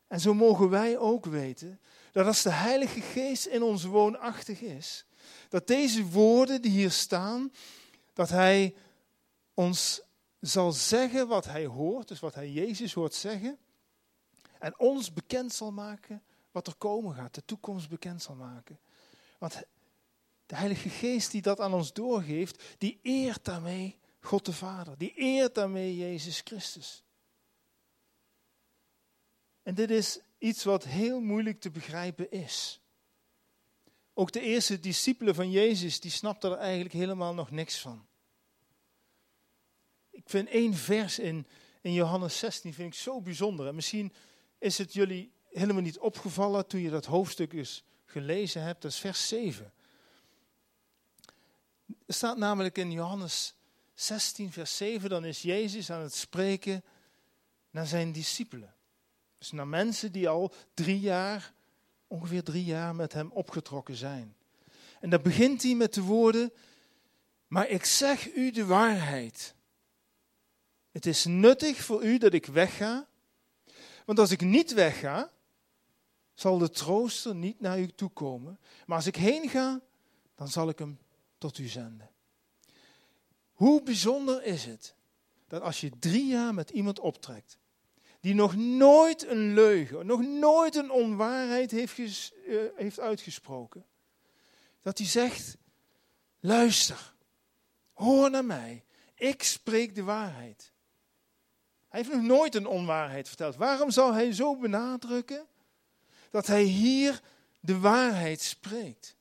En 0.08 0.20
zo 0.20 0.34
mogen 0.34 0.70
wij 0.70 0.98
ook 0.98 1.26
weten 1.26 1.80
dat 2.12 2.26
als 2.26 2.42
de 2.42 2.52
Heilige 2.52 3.02
Geest 3.02 3.46
in 3.46 3.64
ons 3.64 3.84
woonachtig 3.84 4.62
is, 4.62 5.06
dat 5.50 5.68
deze 5.68 6.06
woorden 6.06 6.62
die 6.62 6.72
hier 6.72 6.92
staan, 6.92 7.52
dat 8.14 8.30
Hij 8.30 8.76
ons 9.54 10.02
zal 10.40 10.72
zeggen 10.72 11.28
wat 11.28 11.46
Hij 11.46 11.66
hoort, 11.66 12.08
dus 12.08 12.20
wat 12.20 12.36
Hij 12.36 12.52
Jezus 12.52 12.94
hoort 12.94 13.14
zeggen, 13.14 13.58
en 14.60 14.80
ons 14.80 15.14
bekend 15.14 15.54
zal 15.54 15.72
maken 15.72 16.24
wat 16.52 16.68
er 16.68 16.76
komen 16.76 17.16
gaat, 17.16 17.36
de 17.36 17.46
toekomst 17.46 17.90
bekend 17.90 18.22
zal 18.22 18.36
maken. 18.36 18.80
Want 19.38 19.64
de 20.46 20.56
Heilige 20.56 20.90
Geest 20.90 21.32
die 21.32 21.42
dat 21.42 21.60
aan 21.60 21.74
ons 21.74 21.94
doorgeeft, 21.94 22.64
die 22.78 23.00
eert 23.02 23.46
daarmee 23.46 23.98
God 24.20 24.46
de 24.46 24.54
Vader, 24.54 24.98
die 24.98 25.14
eert 25.16 25.56
daarmee 25.56 25.98
Jezus 25.98 26.42
Christus. 26.44 27.04
En 29.64 29.76
dit 29.76 29.90
is 29.90 30.20
iets 30.38 30.64
wat 30.64 30.84
heel 30.84 31.20
moeilijk 31.20 31.60
te 31.60 31.72
begrijpen 31.72 32.32
is. 32.32 32.80
Ook 34.14 34.32
de 34.32 34.42
eerste 34.42 34.80
discipelen 34.80 35.36
van 35.36 35.52
Jezus, 35.52 36.00
die 36.00 36.12
snapten 36.12 36.52
er 36.52 36.58
eigenlijk 36.58 36.94
helemaal 36.94 37.34
nog 37.34 37.52
niks 37.52 37.80
van. 37.80 38.06
Ik 40.10 40.30
vind 40.30 40.50
één 40.50 40.74
vers 40.74 41.20
in, 41.20 41.48
in 41.82 41.94
Johannes 41.94 42.40
16 42.40 42.74
vind 42.74 42.94
ik 42.94 43.00
zo 43.00 43.22
bijzonder. 43.22 43.68
En 43.68 43.76
misschien 43.76 44.14
is 44.66 44.78
het 44.78 44.94
jullie 44.94 45.32
helemaal 45.52 45.82
niet 45.82 46.00
opgevallen 46.00 46.68
toen 46.68 46.80
je 46.80 46.90
dat 46.90 47.06
hoofdstuk 47.06 47.54
eens 47.54 47.84
gelezen 48.06 48.62
hebt. 48.62 48.82
Dat 48.82 48.92
is 48.92 48.98
vers 48.98 49.28
7. 49.28 49.74
Er 52.06 52.14
staat 52.14 52.38
namelijk 52.38 52.78
in 52.78 52.92
Johannes 52.92 53.56
16, 53.94 54.52
vers 54.52 54.78
7, 54.78 55.10
dan 55.10 55.26
is 55.26 55.42
Jezus 55.42 55.92
aan 55.92 56.02
het 56.02 56.16
spreken 56.16 56.84
naar 57.70 57.88
zijn 57.88 58.12
discipelen. 58.12 58.76
Dus 59.38 59.52
naar 59.52 59.68
mensen 59.68 60.12
die 60.12 60.30
al 60.30 60.54
drie 60.74 61.00
jaar, 61.00 61.54
ongeveer 62.08 62.44
drie 62.44 62.64
jaar 62.64 62.96
met 62.96 63.14
hem 63.14 63.32
opgetrokken 63.32 63.96
zijn. 63.96 64.36
En 65.00 65.10
dan 65.10 65.22
begint 65.22 65.64
hij 65.64 65.76
met 65.76 65.94
de 65.94 66.02
woorden, 66.02 66.54
maar 67.48 67.68
ik 67.70 67.86
zeg 67.86 68.36
u 68.36 68.52
de 68.52 68.66
waarheid. 68.66 69.56
Het 70.92 71.06
is 71.06 71.26
nuttig 71.26 71.78
voor 71.78 72.04
u 72.04 72.18
dat 72.18 72.34
ik 72.34 72.46
wegga, 72.46 73.08
want 74.06 74.20
als 74.20 74.32
ik 74.32 74.42
niet 74.42 74.74
wegga, 74.74 75.32
zal 76.34 76.58
de 76.58 76.70
trooster 76.70 77.36
niet 77.36 77.60
naar 77.60 77.80
u 77.80 77.88
toe 77.88 78.10
komen. 78.10 78.60
Maar 78.86 78.98
als 78.98 79.08
ik 79.08 79.16
heen 79.16 79.50
ga, 79.50 79.82
dan 80.36 80.48
zal 80.48 80.70
ik 80.70 80.80
hem 80.80 81.00
tot 81.38 81.58
u 81.58 81.68
zenden. 81.68 82.10
Hoe 83.54 83.84
bijzonder 83.84 84.44
is 84.44 84.66
het 84.66 84.96
dat 85.48 85.62
als 85.62 85.82
je 85.82 85.92
drie 86.00 86.26
jaar 86.26 86.54
met 86.54 86.70
iemand 86.70 87.00
optrekt, 87.00 87.58
die 88.20 88.34
nog 88.34 88.56
nooit 88.56 89.28
een 89.28 89.54
leugen, 89.54 90.06
nog 90.06 90.22
nooit 90.22 90.76
een 90.76 90.92
onwaarheid 90.92 91.72
heeft, 91.72 91.98
uh, 91.98 92.62
heeft 92.76 93.00
uitgesproken. 93.00 93.86
Dat 94.82 94.98
hij 94.98 95.08
zegt, 95.08 95.58
luister, 96.40 97.14
hoor 97.94 98.30
naar 98.30 98.46
mij, 98.46 98.84
ik 99.16 99.44
spreek 99.44 99.96
de 99.96 100.04
waarheid. 100.04 100.74
Hij 101.96 102.04
heeft 102.04 102.16
nog 102.16 102.26
nooit 102.26 102.56
een 102.56 102.68
onwaarheid 102.68 103.28
verteld. 103.28 103.56
Waarom 103.56 103.92
zou 103.92 104.14
hij 104.14 104.34
zo 104.34 104.56
benadrukken 104.56 105.48
dat 106.30 106.48
hij 106.48 106.64
hier 106.64 107.22
de 107.60 107.80
waarheid 107.80 108.42
spreekt? 108.42 109.16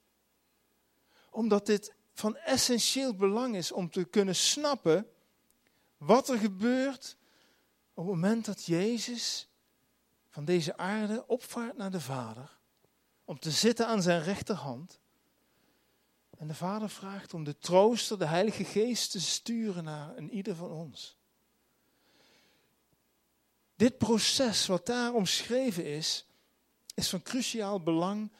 Omdat 1.30 1.66
dit 1.66 1.94
van 2.12 2.37
essentieel 2.37 3.14
belang 3.14 3.56
is 3.56 3.72
om 3.72 3.90
te 3.90 4.04
kunnen 4.04 4.37
snappen 4.37 5.06
wat 5.96 6.28
er 6.28 6.38
gebeurt 6.38 7.16
op 7.92 8.06
het 8.06 8.14
moment 8.14 8.44
dat 8.44 8.64
Jezus 8.64 9.48
van 10.28 10.44
deze 10.44 10.76
aarde 10.76 11.26
opvaart 11.26 11.76
naar 11.76 11.90
de 11.90 12.00
Vader. 12.00 12.58
Om 13.24 13.38
te 13.38 13.50
zitten 13.50 13.87
aan 13.87 14.02
zijn 14.02 14.22
rechterhand. 14.22 15.00
En 16.38 16.46
de 16.46 16.54
Vader 16.54 16.90
vraagt 16.90 17.34
om 17.34 17.44
de 17.44 17.58
trooster, 17.58 18.18
de 18.18 18.26
Heilige 18.26 18.64
Geest, 18.64 19.10
te 19.10 19.20
sturen 19.20 19.84
naar 19.84 20.16
een 20.16 20.30
ieder 20.30 20.56
van 20.56 20.70
ons. 20.70 21.22
Dit 23.76 23.98
proces 23.98 24.66
wat 24.66 24.87
daar 24.87 25.14
omschreven 25.14 25.84
is, 25.87 26.26
is 26.94 27.08
van 27.08 27.22
cruciaal 27.22 27.82
belang 27.82 28.32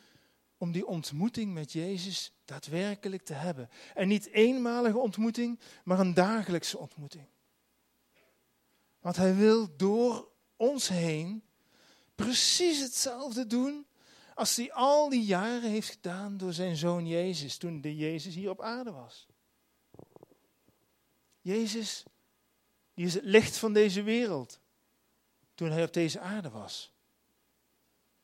om 0.57 0.73
die 0.73 0.87
ontmoeting 0.87 1.53
met 1.53 1.73
Jezus 1.73 2.33
daadwerkelijk 2.45 3.25
te 3.25 3.33
hebben. 3.33 3.69
En 3.95 4.09
niet 4.09 4.27
eenmalige 4.27 4.99
ontmoeting, 4.99 5.61
maar 5.85 6.01
een 6.01 6.15
dagelijkse 6.15 6.79
ontmoeting. 6.79 7.27
Want 9.01 9.17
hij 9.17 9.35
wil 9.35 9.77
door 9.77 10.29
ons 10.57 10.89
heen 10.89 11.43
precies 12.15 12.81
hetzelfde 12.81 13.47
doen 13.47 13.87
als 14.35 14.57
hij 14.57 14.73
al 14.73 15.09
die 15.09 15.25
jaren 15.25 15.71
heeft 15.71 15.91
gedaan 15.91 16.37
door 16.37 16.53
zijn 16.53 16.77
zoon 16.77 17.07
Jezus, 17.07 17.57
toen 17.57 17.81
de 17.81 17.97
Jezus 17.97 18.35
hier 18.35 18.51
op 18.51 18.63
aarde 18.63 18.91
was. 18.91 19.27
Jezus, 21.41 22.03
die 22.95 23.07
is 23.07 23.15
het 23.15 23.25
licht 23.25 23.57
van 23.57 23.73
deze 23.73 24.03
wereld, 24.03 24.61
toen 25.55 25.71
hij 25.71 25.83
op 25.83 25.93
deze 25.93 26.21
aarde 26.21 26.51
was. 26.51 26.93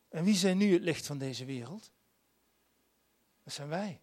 En 0.08 0.24
wie 0.24 0.34
zijn 0.34 0.56
nu 0.56 0.72
het 0.72 0.82
licht 0.82 1.06
van 1.06 1.18
deze 1.18 1.44
wereld? 1.44 1.90
Dat 3.42 3.52
zijn 3.52 3.68
wij. 3.68 4.00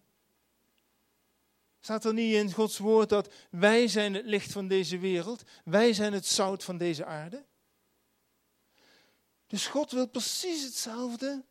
Staat 1.80 2.04
er 2.04 2.12
niet 2.12 2.34
in 2.34 2.52
Gods 2.52 2.78
woord 2.78 3.08
dat 3.08 3.32
wij 3.50 3.88
zijn 3.88 4.14
het 4.14 4.24
licht 4.24 4.52
van 4.52 4.68
deze 4.68 4.98
wereld, 4.98 5.42
wij 5.64 5.92
zijn 5.92 6.12
het 6.12 6.26
zout 6.26 6.64
van 6.64 6.78
deze 6.78 7.04
aarde? 7.04 7.44
Dus 9.46 9.66
God 9.66 9.90
wil 9.90 10.08
precies 10.08 10.64
hetzelfde 10.64 11.44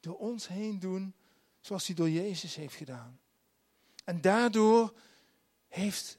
door 0.00 0.18
ons 0.18 0.48
heen 0.48 0.78
doen 0.78 1.14
zoals 1.60 1.86
hij 1.86 1.96
door 1.96 2.10
Jezus 2.10 2.54
heeft 2.54 2.74
gedaan. 2.74 3.20
En 4.04 4.20
daardoor 4.20 4.94
heeft 5.68 6.18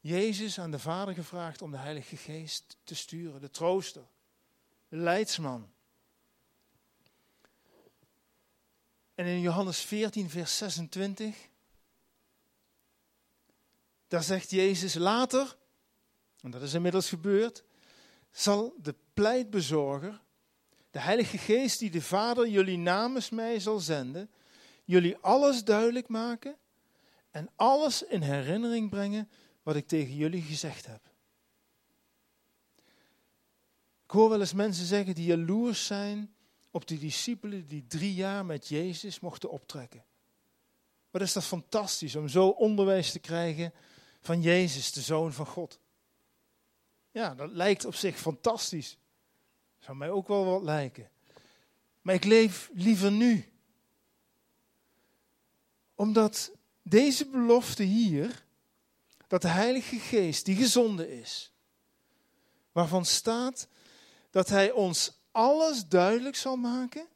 Jezus 0.00 0.58
aan 0.58 0.70
de 0.70 0.78
Vader 0.78 1.14
gevraagd 1.14 1.62
om 1.62 1.70
de 1.70 1.76
Heilige 1.76 2.16
Geest 2.16 2.76
te 2.84 2.94
sturen, 2.94 3.40
de 3.40 3.50
trooster, 3.50 4.06
de 4.88 4.96
leidsman. 4.96 5.70
En 9.14 9.26
in 9.26 9.40
Johannes 9.40 9.80
14, 9.80 10.30
vers 10.30 10.56
26, 10.56 11.48
daar 14.08 14.22
zegt 14.22 14.50
Jezus 14.50 14.94
later, 14.94 15.56
en 16.40 16.50
dat 16.50 16.62
is 16.62 16.74
inmiddels 16.74 17.08
gebeurd, 17.08 17.64
zal 18.30 18.74
de 18.82 18.94
pleitbezorger, 19.14 20.20
de 20.90 20.98
Heilige 20.98 21.38
Geest 21.38 21.78
die 21.78 21.90
de 21.90 22.02
Vader 22.02 22.48
jullie 22.48 22.78
namens 22.78 23.30
mij 23.30 23.60
zal 23.60 23.78
zenden, 23.78 24.30
jullie 24.84 25.16
alles 25.16 25.64
duidelijk 25.64 26.08
maken 26.08 26.56
en 27.30 27.50
alles 27.56 28.02
in 28.02 28.22
herinnering 28.22 28.90
brengen 28.90 29.28
wat 29.68 29.76
ik 29.76 29.86
tegen 29.86 30.14
jullie 30.14 30.42
gezegd 30.42 30.86
heb. 30.86 31.00
Ik 34.04 34.10
hoor 34.10 34.28
wel 34.28 34.40
eens 34.40 34.52
mensen 34.52 34.86
zeggen 34.86 35.14
die 35.14 35.24
jaloers 35.24 35.86
zijn 35.86 36.34
op 36.70 36.86
de 36.86 36.98
discipelen 36.98 37.66
die 37.66 37.86
drie 37.86 38.14
jaar 38.14 38.46
met 38.46 38.68
Jezus 38.68 39.20
mochten 39.20 39.50
optrekken. 39.50 40.04
Wat 41.10 41.22
is 41.22 41.32
dat 41.32 41.44
fantastisch 41.44 42.16
om 42.16 42.28
zo 42.28 42.48
onderwijs 42.48 43.12
te 43.12 43.18
krijgen 43.18 43.72
van 44.20 44.42
Jezus, 44.42 44.92
de 44.92 45.00
Zoon 45.00 45.32
van 45.32 45.46
God. 45.46 45.78
Ja, 47.10 47.34
dat 47.34 47.50
lijkt 47.50 47.84
op 47.84 47.94
zich 47.94 48.18
fantastisch. 48.18 48.96
Zou 49.78 49.96
mij 49.96 50.10
ook 50.10 50.28
wel 50.28 50.44
wat 50.44 50.62
lijken. 50.62 51.10
Maar 52.02 52.14
ik 52.14 52.24
leef 52.24 52.70
liever 52.72 53.12
nu. 53.12 53.52
Omdat 55.94 56.52
deze 56.82 57.26
belofte 57.26 57.82
hier, 57.82 58.46
dat 59.28 59.42
de 59.42 59.48
Heilige 59.48 59.98
Geest, 59.98 60.44
die 60.44 60.56
gezonden 60.56 61.10
is, 61.10 61.52
waarvan 62.72 63.04
staat 63.04 63.68
dat 64.30 64.48
Hij 64.48 64.70
ons 64.70 65.20
alles 65.30 65.86
duidelijk 65.86 66.36
zal 66.36 66.56
maken 66.56 67.06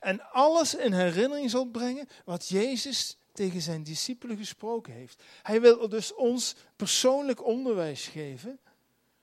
en 0.00 0.30
alles 0.30 0.74
in 0.74 0.92
herinnering 0.92 1.50
zal 1.50 1.64
brengen 1.64 2.08
wat 2.24 2.48
Jezus 2.48 3.18
tegen 3.32 3.60
zijn 3.60 3.82
discipelen 3.82 4.36
gesproken 4.36 4.92
heeft. 4.92 5.22
Hij 5.42 5.60
wil 5.60 5.88
dus 5.88 6.14
ons 6.14 6.54
persoonlijk 6.76 7.44
onderwijs 7.44 8.06
geven 8.06 8.60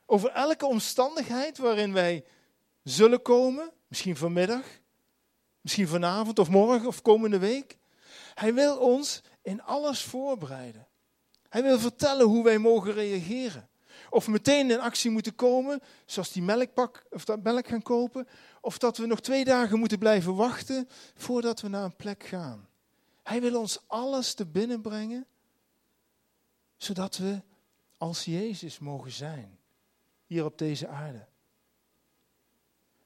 over 0.06 0.30
elke 0.30 0.66
omstandigheid 0.66 1.58
waarin 1.58 1.94
wij 1.94 2.26
zullen 2.84 3.22
komen, 3.22 3.72
misschien 3.88 4.18
vanmiddag, 4.18 4.66
misschien 5.62 5.88
vanavond 5.88 6.40
of 6.40 6.50
morgen 6.50 6.88
of 6.88 7.02
komende 7.02 7.40
week. 7.40 7.78
Hij 8.34 8.54
wil 8.54 8.78
ons 8.78 9.22
in 9.42 9.62
alles 9.62 10.04
voorbereiden. 10.04 10.88
Hij 11.52 11.64
wil 11.64 11.80
vertellen 11.80 12.26
hoe 12.26 12.44
wij 12.44 12.58
mogen 12.58 12.94
reageren. 12.94 13.70
Of 14.10 14.28
meteen 14.28 14.72
in 14.72 14.80
actie 14.80 15.12
moeten 15.12 15.36
komen, 15.36 15.80
zoals 16.06 16.32
die 16.32 16.42
melkpak 16.42 17.06
of 17.10 17.26
dat 17.26 17.44
melk 17.44 17.68
gaan 17.68 17.82
kopen. 17.82 18.28
Of 18.62 18.78
dat 18.78 18.98
we 18.98 19.06
nog 19.06 19.20
twee 19.20 19.46
dagen 19.46 19.80
moeten 19.80 19.98
blijven 19.98 20.36
wachten 20.36 20.88
voordat 21.16 21.62
we 21.62 21.68
naar 21.68 21.84
een 21.84 21.96
plek 21.96 22.24
gaan. 22.24 22.68
Hij 23.24 23.42
wil 23.42 23.60
ons 23.60 23.80
alles 23.88 24.34
te 24.34 24.46
binnen 24.46 24.82
brengen, 24.82 25.28
zodat 26.78 27.18
we 27.18 27.42
als 27.98 28.26
Jezus 28.26 28.80
mogen 28.80 29.12
zijn, 29.12 29.60
hier 30.26 30.46
op 30.46 30.58
deze 30.58 30.88
aarde. 30.88 31.28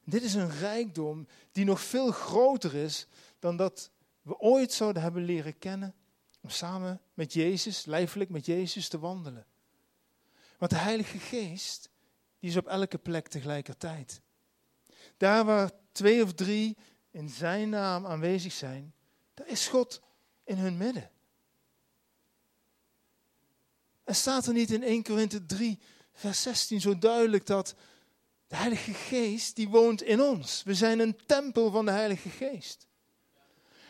Dit 0.04 0.22
is 0.22 0.34
een 0.34 0.50
rijkdom 0.50 1.26
die 1.52 1.64
nog 1.64 1.80
veel 1.80 2.10
groter 2.10 2.74
is 2.74 3.06
dan 3.38 3.56
dat 3.56 3.90
we 4.22 4.38
ooit 4.38 4.72
zouden 4.72 5.02
hebben 5.02 5.24
leren 5.24 5.58
kennen 5.58 5.94
om 6.42 6.50
samen 6.50 7.00
met 7.16 7.32
Jezus, 7.32 7.84
lijfelijk 7.84 8.30
met 8.30 8.46
Jezus 8.46 8.88
te 8.88 8.98
wandelen. 8.98 9.46
Want 10.58 10.70
de 10.70 10.78
Heilige 10.78 11.18
Geest, 11.18 11.90
die 12.38 12.50
is 12.50 12.56
op 12.56 12.66
elke 12.66 12.98
plek 12.98 13.28
tegelijkertijd. 13.28 14.20
Daar 15.16 15.44
waar 15.44 15.70
twee 15.92 16.22
of 16.22 16.34
drie 16.34 16.76
in 17.10 17.28
zijn 17.28 17.68
naam 17.68 18.06
aanwezig 18.06 18.52
zijn, 18.52 18.94
daar 19.34 19.48
is 19.48 19.68
God 19.68 20.00
in 20.44 20.56
hun 20.56 20.76
midden. 20.76 21.10
Er 24.04 24.14
staat 24.14 24.46
er 24.46 24.52
niet 24.52 24.70
in 24.70 24.82
1 24.82 25.02
Korinthe 25.02 25.46
3, 25.46 25.78
vers 26.12 26.42
16 26.42 26.80
zo 26.80 26.98
duidelijk 26.98 27.46
dat 27.46 27.74
de 28.46 28.56
Heilige 28.56 28.92
Geest, 28.94 29.56
die 29.56 29.68
woont 29.68 30.02
in 30.02 30.20
ons. 30.20 30.62
We 30.62 30.74
zijn 30.74 30.98
een 30.98 31.16
tempel 31.26 31.70
van 31.70 31.84
de 31.84 31.90
Heilige 31.90 32.28
Geest. 32.28 32.86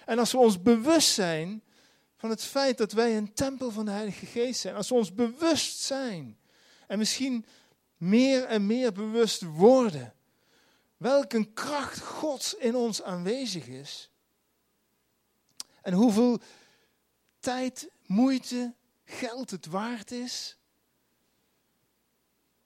En 0.04 0.18
als 0.18 0.32
we 0.32 0.38
ons 0.38 0.62
bewust 0.62 1.12
zijn 1.12 1.62
van 2.16 2.30
het 2.30 2.42
feit 2.42 2.78
dat 2.78 2.92
wij 2.92 3.16
een 3.16 3.32
tempel 3.32 3.70
van 3.70 3.84
de 3.84 3.90
Heilige 3.90 4.26
Geest 4.26 4.60
zijn, 4.60 4.74
als 4.74 4.88
we 4.88 4.94
ons 4.94 5.14
bewust 5.14 5.78
zijn 5.78 6.38
en 6.86 6.98
misschien 6.98 7.46
meer 7.96 8.44
en 8.44 8.66
meer 8.66 8.92
bewust 8.92 9.42
worden 9.42 10.14
welke 10.96 11.52
kracht 11.52 12.00
Gods 12.00 12.54
in 12.54 12.76
ons 12.76 13.02
aanwezig 13.02 13.66
is, 13.66 14.10
en 15.82 15.92
hoeveel 15.92 16.40
tijd, 17.40 17.90
moeite, 18.06 18.74
geld 19.04 19.50
het 19.50 19.66
waard 19.66 20.10
is 20.10 20.58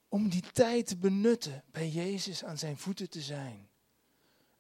om 0.09 0.29
die 0.29 0.45
tijd 0.53 0.87
te 0.87 0.97
benutten 0.97 1.65
bij 1.71 1.89
Jezus 1.89 2.45
aan 2.45 2.59
zijn 2.59 2.79
voeten 2.79 3.11
te 3.11 3.21
zijn 3.21 3.69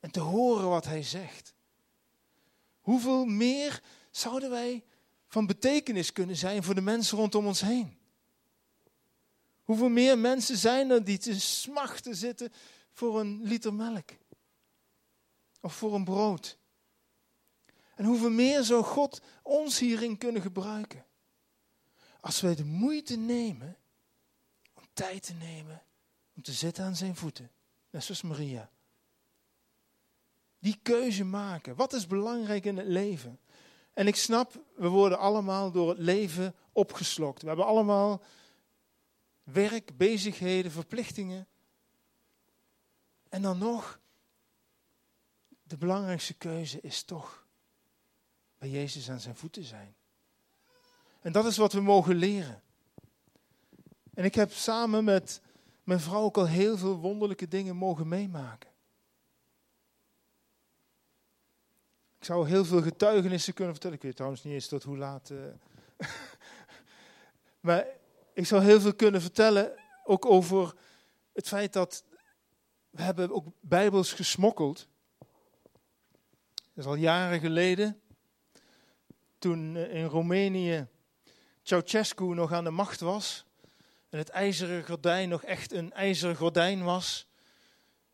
en 0.00 0.10
te 0.10 0.20
horen 0.20 0.68
wat 0.68 0.84
hij 0.84 1.02
zegt. 1.02 1.54
Hoeveel 2.80 3.24
meer 3.24 3.82
zouden 4.10 4.50
wij 4.50 4.84
van 5.26 5.46
betekenis 5.46 6.12
kunnen 6.12 6.36
zijn 6.36 6.62
voor 6.62 6.74
de 6.74 6.80
mensen 6.80 7.18
rondom 7.18 7.46
ons 7.46 7.60
heen? 7.60 7.98
Hoeveel 9.62 9.88
meer 9.88 10.18
mensen 10.18 10.56
zijn 10.56 10.90
er 10.90 11.04
die 11.04 11.18
te 11.18 11.40
smachten 11.40 12.16
zitten 12.16 12.52
voor 12.90 13.20
een 13.20 13.42
liter 13.42 13.74
melk? 13.74 14.10
Of 15.60 15.74
voor 15.74 15.94
een 15.94 16.04
brood? 16.04 16.58
En 17.94 18.04
hoeveel 18.04 18.30
meer 18.30 18.62
zou 18.62 18.84
God 18.84 19.20
ons 19.42 19.78
hierin 19.78 20.18
kunnen 20.18 20.42
gebruiken? 20.42 21.06
Als 22.20 22.40
wij 22.40 22.54
de 22.54 22.64
moeite 22.64 23.16
nemen 23.16 23.76
om 24.74 24.82
tijd 24.92 25.22
te 25.22 25.32
nemen 25.32 25.82
om 26.36 26.42
te 26.42 26.52
zitten 26.52 26.84
aan 26.84 26.96
zijn 26.96 27.16
voeten. 27.16 27.50
Net 27.90 28.04
zoals 28.04 28.22
Maria. 28.22 28.70
Die 30.58 30.78
keuze 30.82 31.24
maken. 31.24 31.76
Wat 31.76 31.92
is 31.92 32.06
belangrijk 32.06 32.64
in 32.64 32.76
het 32.76 32.86
leven? 32.86 33.40
En 33.92 34.06
ik 34.06 34.16
snap, 34.16 34.64
we 34.76 34.88
worden 34.88 35.18
allemaal 35.18 35.70
door 35.70 35.88
het 35.88 35.98
leven 35.98 36.54
opgeslokt. 36.72 37.42
We 37.42 37.48
hebben 37.48 37.66
allemaal 37.66 38.22
werk, 39.42 39.96
bezigheden, 39.96 40.70
verplichtingen. 40.70 41.46
En 43.28 43.42
dan 43.42 43.58
nog, 43.58 44.00
de 45.62 45.76
belangrijkste 45.76 46.34
keuze 46.34 46.80
is 46.80 47.02
toch 47.02 47.46
bij 48.58 48.68
Jezus 48.68 49.10
aan 49.10 49.20
zijn 49.20 49.36
voeten 49.36 49.64
zijn. 49.64 49.94
En 51.20 51.32
dat 51.32 51.44
is 51.46 51.56
wat 51.56 51.72
we 51.72 51.80
mogen 51.80 52.14
leren. 52.14 52.62
En 54.14 54.24
ik 54.24 54.34
heb 54.34 54.52
samen 54.52 55.04
met 55.04 55.40
mijn 55.84 56.00
vrouw 56.00 56.22
ook 56.22 56.36
al 56.36 56.46
heel 56.46 56.78
veel 56.78 56.96
wonderlijke 56.96 57.48
dingen 57.48 57.76
mogen 57.76 58.08
meemaken. 58.08 58.69
Ik 62.20 62.26
zou 62.26 62.48
heel 62.48 62.64
veel 62.64 62.82
getuigenissen 62.82 63.54
kunnen 63.54 63.72
vertellen. 63.72 63.96
Ik 63.96 64.02
weet 64.02 64.16
trouwens 64.16 64.42
niet 64.42 64.54
eens 64.54 64.68
tot 64.68 64.82
hoe 64.82 64.96
laat. 64.96 65.30
Uh, 65.30 65.38
maar 67.66 67.86
ik 68.32 68.46
zou 68.46 68.62
heel 68.62 68.80
veel 68.80 68.94
kunnen 68.94 69.20
vertellen, 69.20 69.72
ook 70.04 70.26
over 70.26 70.74
het 71.32 71.48
feit 71.48 71.72
dat 71.72 72.04
we 72.90 73.02
hebben 73.02 73.30
ook 73.30 73.46
bijbels 73.60 74.12
gesmokkeld. 74.12 74.88
Dat 76.52 76.84
is 76.84 76.84
al 76.84 76.94
jaren 76.94 77.40
geleden. 77.40 78.00
Toen 79.38 79.76
eh, 79.76 79.94
in 79.94 80.04
Roemenië 80.04 80.86
Ceausescu 81.62 82.24
nog 82.24 82.52
aan 82.52 82.64
de 82.64 82.70
macht 82.70 83.00
was. 83.00 83.44
En 84.08 84.18
het 84.18 84.28
ijzeren 84.28 84.84
gordijn 84.84 85.28
nog 85.28 85.42
echt 85.42 85.72
een 85.72 85.92
ijzeren 85.92 86.36
gordijn 86.36 86.84
was. 86.84 87.26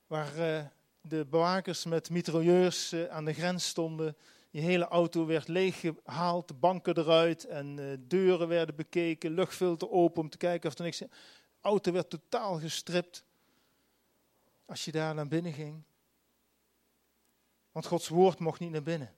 Waar 0.06 0.38
uh, 0.38 0.64
de 1.08 1.26
bewakers 1.30 1.84
met 1.84 2.10
mitrailleurs 2.10 2.92
uh, 2.92 3.06
aan 3.06 3.24
de 3.24 3.32
grens 3.32 3.66
stonden. 3.66 4.16
Je 4.50 4.60
hele 4.60 4.84
auto 4.84 5.26
werd 5.26 5.48
leeggehaald, 5.48 6.48
de 6.48 6.54
banken 6.54 6.98
eruit 6.98 7.44
en 7.44 7.78
uh, 7.78 7.96
deuren 8.00 8.48
werden 8.48 8.76
bekeken, 8.76 9.30
luchtfilter 9.30 9.90
open 9.90 10.22
om 10.22 10.30
te 10.30 10.36
kijken 10.36 10.70
of 10.70 10.78
er 10.78 10.84
niks... 10.84 10.98
De 10.98 11.08
auto 11.60 11.92
werd 11.92 12.10
totaal 12.10 12.58
gestript 12.58 13.24
als 14.64 14.84
je 14.84 14.92
daar 14.92 15.14
naar 15.14 15.28
binnen 15.28 15.52
ging. 15.52 15.82
Want 17.72 17.86
Gods 17.86 18.08
woord 18.08 18.38
mocht 18.38 18.60
niet 18.60 18.70
naar 18.70 18.82
binnen. 18.82 19.14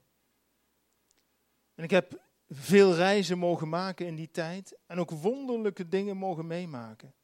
En 1.75 1.85
ik 1.85 1.91
heb 1.91 2.21
veel 2.49 2.95
reizen 2.95 3.39
mogen 3.39 3.69
maken 3.69 4.07
in 4.07 4.15
die 4.15 4.31
tijd 4.31 4.77
en 4.87 4.99
ook 4.99 5.11
wonderlijke 5.11 5.89
dingen 5.89 6.17
mogen 6.17 6.47
meemaken. 6.47 7.15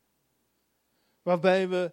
Waarbij 1.22 1.68
we 1.68 1.92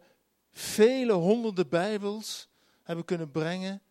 vele 0.51 1.13
honderden 1.13 1.69
Bijbels 1.69 2.49
hebben 2.91 3.17
kunnen 3.17 3.31
brengen 3.31 3.81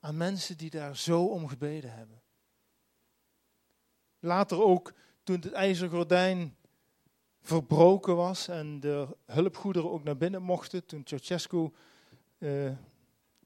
aan 0.00 0.16
mensen 0.16 0.56
die 0.56 0.70
daar 0.70 0.96
zo 0.96 1.24
om 1.24 1.48
gebeden 1.48 1.92
hebben. 1.92 2.22
Later 4.18 4.62
ook, 4.62 4.92
toen 5.22 5.40
het 5.40 5.52
ijzeren 5.52 5.90
gordijn 5.90 6.56
verbroken 7.40 8.16
was 8.16 8.48
en 8.48 8.80
de 8.80 9.16
hulpgoederen 9.24 9.90
ook 9.90 10.04
naar 10.04 10.16
binnen 10.16 10.42
mochten, 10.42 10.86
toen 10.86 11.04
Ceausescu 11.04 11.70
uh, 12.38 12.72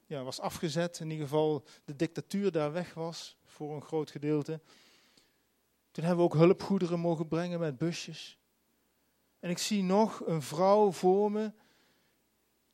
ja, 0.07 0.23
was 0.23 0.41
afgezet, 0.41 1.01
in 1.01 1.11
ieder 1.11 1.27
geval 1.27 1.65
de 1.85 1.97
dictatuur 1.97 2.53
daar 2.53 2.73
weg 2.73 2.95
was 2.95 3.37
voor 3.45 3.75
een 3.75 3.83
groot 3.83 4.11
gedeelte. 4.11 4.61
Toen 5.91 6.05
hebben 6.05 6.25
we 6.25 6.33
ook 6.33 6.41
hulpgoederen 6.41 7.01
mogen 7.01 7.29
brengen 7.29 7.61
met 7.61 7.79
busjes. 7.79 8.39
En 9.39 9.51
ik 9.51 9.59
zie 9.59 9.83
nog 9.83 10.27
een 10.27 10.43
vrouw 10.43 10.93
voor 10.93 11.33
me, 11.33 11.53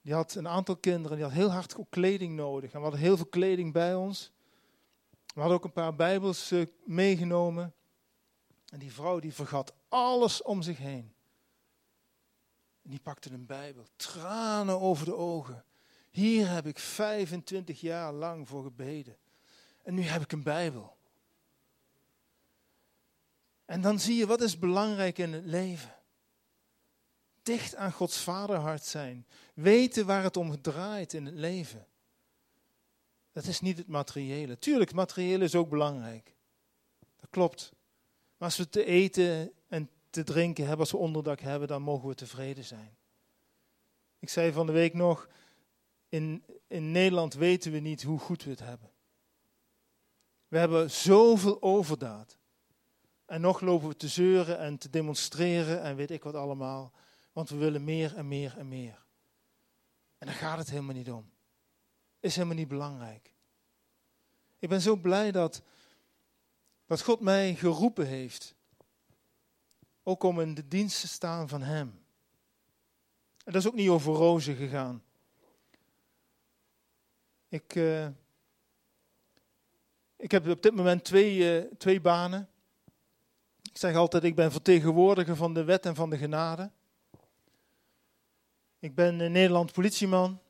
die 0.07 0.15
had 0.15 0.35
een 0.35 0.49
aantal 0.49 0.77
kinderen, 0.77 1.17
die 1.17 1.27
had 1.27 1.35
heel 1.35 1.51
hard 1.51 1.77
kleding 1.91 2.37
nodig. 2.37 2.73
En 2.73 2.77
we 2.77 2.83
hadden 2.83 3.01
heel 3.01 3.17
veel 3.17 3.27
kleding 3.27 3.73
bij 3.73 3.95
ons. 3.95 4.33
We 5.35 5.41
hadden 5.41 5.59
ook 5.59 5.65
een 5.65 5.73
paar 5.73 5.95
bijbels 5.95 6.53
uh, 6.53 6.67
meegenomen. 6.85 7.75
En 8.69 8.79
die 8.79 8.93
vrouw 8.93 9.19
die 9.19 9.35
vergat 9.35 9.75
alles 9.89 10.43
om 10.43 10.63
zich 10.63 10.79
heen. 10.79 11.13
En 12.83 12.91
die 12.91 13.01
pakte 13.01 13.33
een 13.33 13.47
bijbel, 13.47 13.87
tranen 13.97 14.81
over 14.81 15.05
de 15.05 15.15
ogen. 15.15 15.65
Hier 16.11 16.49
heb 16.49 16.67
ik 16.67 16.79
25 16.79 17.81
jaar 17.81 18.13
lang 18.13 18.49
voor 18.49 18.63
gebeden. 18.63 19.17
En 19.83 19.95
nu 19.95 20.03
heb 20.03 20.23
ik 20.23 20.33
een 20.33 20.43
bijbel. 20.43 20.97
En 23.65 23.81
dan 23.81 24.01
zie 24.01 24.17
je 24.17 24.27
wat 24.27 24.41
is 24.41 24.59
belangrijk 24.59 25.19
in 25.19 25.33
het 25.33 25.45
leven. 25.45 25.95
Dicht 27.47 27.75
aan 27.75 27.93
Gods 27.93 28.19
vaderhart 28.19 28.85
zijn. 28.85 29.27
Weten 29.55 30.07
waar 30.07 30.23
het 30.23 30.37
om 30.37 30.63
draait 30.63 31.13
in 31.13 31.27
het 31.27 31.35
leven. 31.35 31.87
Dat 33.33 33.45
is 33.45 33.61
niet 33.61 33.79
het 33.79 33.87
materiële. 33.87 34.59
Tuurlijk, 34.59 34.89
het 34.89 34.99
materiële 34.99 35.45
is 35.45 35.55
ook 35.55 35.69
belangrijk. 35.69 36.35
Dat 37.21 37.31
klopt. 37.31 37.73
Maar 38.37 38.49
als 38.49 38.57
we 38.57 38.69
te 38.69 38.85
eten 38.85 39.53
en 39.69 39.91
te 40.11 40.25
drinken 40.25 40.63
hebben, 40.63 40.81
als 40.81 40.91
we 40.91 40.97
onderdak 40.97 41.41
hebben, 41.41 41.69
dan 41.69 41.83
mogen 41.83 42.09
we 42.09 42.15
tevreden 42.15 42.65
zijn. 42.65 42.97
Ik 44.19 44.29
zei 44.29 44.53
van 44.53 44.67
de 44.67 44.73
week 44.73 44.95
nog, 44.95 45.29
in, 46.09 46.45
in 46.67 46.91
Nederland 46.91 47.35
weten 47.35 47.73
we 47.73 47.79
niet 47.79 48.03
hoe 48.03 48.19
goed 48.19 48.45
we 48.45 48.51
het 48.51 48.61
hebben. 48.61 48.91
We 50.49 50.59
hebben 50.59 50.91
zoveel 50.91 51.63
overdaad. 51.63 52.39
En 53.27 53.41
nog 53.41 53.61
lopen 53.61 53.89
we 53.89 53.97
te 53.97 54.09
zeuren 54.09 54.59
en 54.59 54.79
te 54.79 54.91
demonstreren 54.91 55.83
en 55.83 55.97
weet 55.97 56.11
ik 56.11 56.23
wat 56.23 56.35
allemaal. 56.35 56.93
Want 57.37 57.49
we 57.49 57.57
willen 57.57 57.85
meer 57.85 58.17
en 58.17 58.29
meer 58.29 58.59
en 58.59 58.69
meer. 58.69 59.05
En 60.19 60.27
daar 60.27 60.37
gaat 60.37 60.59
het 60.59 60.71
helemaal 60.71 60.95
niet 60.95 61.11
om. 61.11 61.31
Is 62.21 62.35
helemaal 62.35 62.57
niet 62.57 62.69
belangrijk. 62.69 63.35
Ik 64.59 64.69
ben 64.69 64.81
zo 64.81 64.97
blij 64.97 65.33
dat, 65.33 65.63
dat 66.87 67.03
God 67.03 67.21
mij 67.21 67.55
geroepen 67.55 68.07
heeft. 68.07 68.55
Ook 70.03 70.23
om 70.23 70.41
in 70.41 70.55
de 70.55 70.69
dienst 70.69 71.01
te 71.01 71.09
staan 71.09 71.49
van 71.49 71.63
Hem. 71.63 72.05
En 73.45 73.53
dat 73.53 73.55
is 73.55 73.67
ook 73.69 73.75
niet 73.75 73.89
over 73.89 74.13
rozen 74.13 74.57
gegaan. 74.57 75.03
Ik, 77.49 77.75
uh, 77.75 78.09
ik 80.17 80.31
heb 80.31 80.49
op 80.49 80.63
dit 80.63 80.75
moment 80.75 81.05
twee, 81.05 81.63
uh, 81.65 81.73
twee 81.79 82.01
banen. 82.01 82.49
Ik 83.63 83.79
zeg 83.79 83.95
altijd, 83.95 84.25
ik 84.25 84.35
ben 84.35 84.53
vertegenwoordiger 84.53 85.37
van 85.37 85.55
de 85.55 85.65
wet 85.65 85.87
en 85.87 85.95
van 85.95 86.11
de 86.11 86.17
genade. 86.17 86.71
Ik 88.79 88.95
ben 88.95 89.21
in 89.21 89.33
Nederland 89.33 89.73
politieman. 89.73 90.41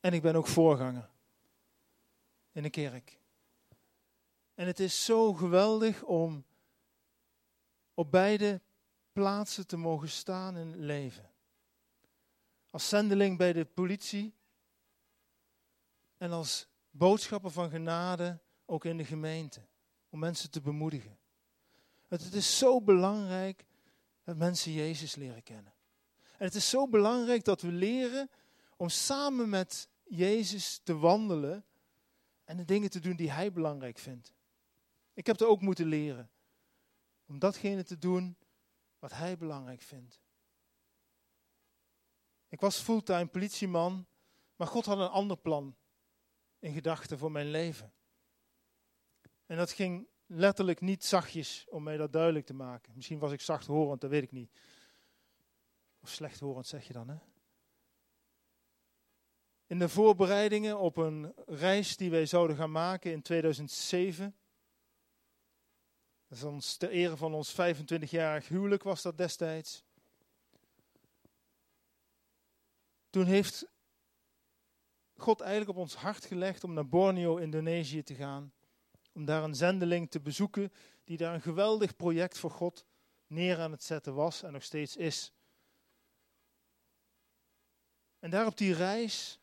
En 0.00 0.12
ik 0.12 0.22
ben 0.22 0.36
ook 0.36 0.46
voorganger 0.46 1.10
in 2.52 2.62
de 2.62 2.70
kerk. 2.70 3.20
En 4.54 4.66
het 4.66 4.80
is 4.80 5.04
zo 5.04 5.32
geweldig 5.32 6.02
om 6.02 6.44
op 7.94 8.10
beide 8.10 8.60
plaatsen 9.12 9.66
te 9.66 9.76
mogen 9.76 10.08
staan 10.08 10.56
in 10.56 10.66
het 10.66 10.80
leven. 10.80 11.30
Als 12.70 12.88
zendeling 12.88 13.38
bij 13.38 13.52
de 13.52 13.64
politie 13.64 14.34
en 16.16 16.30
als 16.30 16.66
boodschapper 16.90 17.50
van 17.50 17.70
genade 17.70 18.40
ook 18.66 18.84
in 18.84 18.96
de 18.96 19.04
gemeente, 19.04 19.60
om 20.08 20.18
mensen 20.18 20.50
te 20.50 20.60
bemoedigen. 20.60 21.18
Het 22.08 22.34
is 22.34 22.58
zo 22.58 22.80
belangrijk 22.80 23.64
dat 24.24 24.36
mensen 24.36 24.72
Jezus 24.72 25.14
leren 25.14 25.42
kennen. 25.42 25.72
En 26.42 26.48
het 26.48 26.56
is 26.56 26.68
zo 26.68 26.88
belangrijk 26.88 27.44
dat 27.44 27.60
we 27.60 27.72
leren 27.72 28.30
om 28.76 28.88
samen 28.88 29.48
met 29.48 29.88
Jezus 30.04 30.80
te 30.82 30.96
wandelen 30.96 31.64
en 32.44 32.56
de 32.56 32.64
dingen 32.64 32.90
te 32.90 33.00
doen 33.00 33.16
die 33.16 33.30
Hij 33.30 33.52
belangrijk 33.52 33.98
vindt. 33.98 34.34
Ik 35.14 35.26
heb 35.26 35.40
er 35.40 35.46
ook 35.46 35.60
moeten 35.60 35.86
leren 35.86 36.30
om 37.26 37.38
datgene 37.38 37.84
te 37.84 37.98
doen 37.98 38.36
wat 38.98 39.12
Hij 39.12 39.36
belangrijk 39.36 39.82
vindt. 39.82 40.20
Ik 42.48 42.60
was 42.60 42.78
fulltime 42.78 43.26
politieman, 43.26 44.06
maar 44.56 44.66
God 44.66 44.84
had 44.84 44.98
een 44.98 45.08
ander 45.08 45.36
plan 45.36 45.76
in 46.58 46.72
gedachten 46.72 47.18
voor 47.18 47.32
mijn 47.32 47.50
leven. 47.50 47.92
En 49.46 49.56
dat 49.56 49.72
ging 49.72 50.08
letterlijk 50.26 50.80
niet 50.80 51.04
zachtjes 51.04 51.66
om 51.68 51.82
mij 51.82 51.96
dat 51.96 52.12
duidelijk 52.12 52.46
te 52.46 52.54
maken. 52.54 52.92
Misschien 52.96 53.18
was 53.18 53.32
ik 53.32 53.40
zachthorend, 53.40 54.00
dat 54.00 54.10
weet 54.10 54.22
ik 54.22 54.32
niet. 54.32 54.50
Of 56.02 56.08
slechthorend 56.08 56.66
zeg 56.66 56.86
je 56.86 56.92
dan, 56.92 57.08
hè? 57.08 57.16
In 59.66 59.78
de 59.78 59.88
voorbereidingen 59.88 60.78
op 60.78 60.96
een 60.96 61.32
reis 61.46 61.96
die 61.96 62.10
wij 62.10 62.26
zouden 62.26 62.56
gaan 62.56 62.70
maken 62.70 63.12
in 63.12 63.22
2007. 63.22 64.36
Dat 66.28 66.42
ons 66.42 66.76
ter 66.76 66.90
ere 66.90 67.16
van 67.16 67.34
ons 67.34 67.52
25-jarig 67.52 68.48
huwelijk 68.48 68.82
was 68.82 69.02
dat 69.02 69.18
destijds. 69.18 69.84
Toen 73.10 73.26
heeft 73.26 73.66
God 75.16 75.40
eigenlijk 75.40 75.70
op 75.70 75.76
ons 75.76 75.94
hart 75.94 76.24
gelegd 76.24 76.64
om 76.64 76.72
naar 76.72 76.88
Borneo, 76.88 77.36
Indonesië 77.36 78.02
te 78.02 78.14
gaan. 78.14 78.52
Om 79.12 79.24
daar 79.24 79.44
een 79.44 79.54
zendeling 79.54 80.10
te 80.10 80.20
bezoeken 80.20 80.72
die 81.04 81.16
daar 81.16 81.34
een 81.34 81.42
geweldig 81.42 81.96
project 81.96 82.38
voor 82.38 82.50
God 82.50 82.84
neer 83.26 83.60
aan 83.60 83.72
het 83.72 83.82
zetten 83.82 84.14
was 84.14 84.42
en 84.42 84.52
nog 84.52 84.62
steeds 84.62 84.96
is. 84.96 85.32
En 88.22 88.30
daar 88.30 88.46
op 88.46 88.56
die 88.56 88.74
reis 88.74 89.40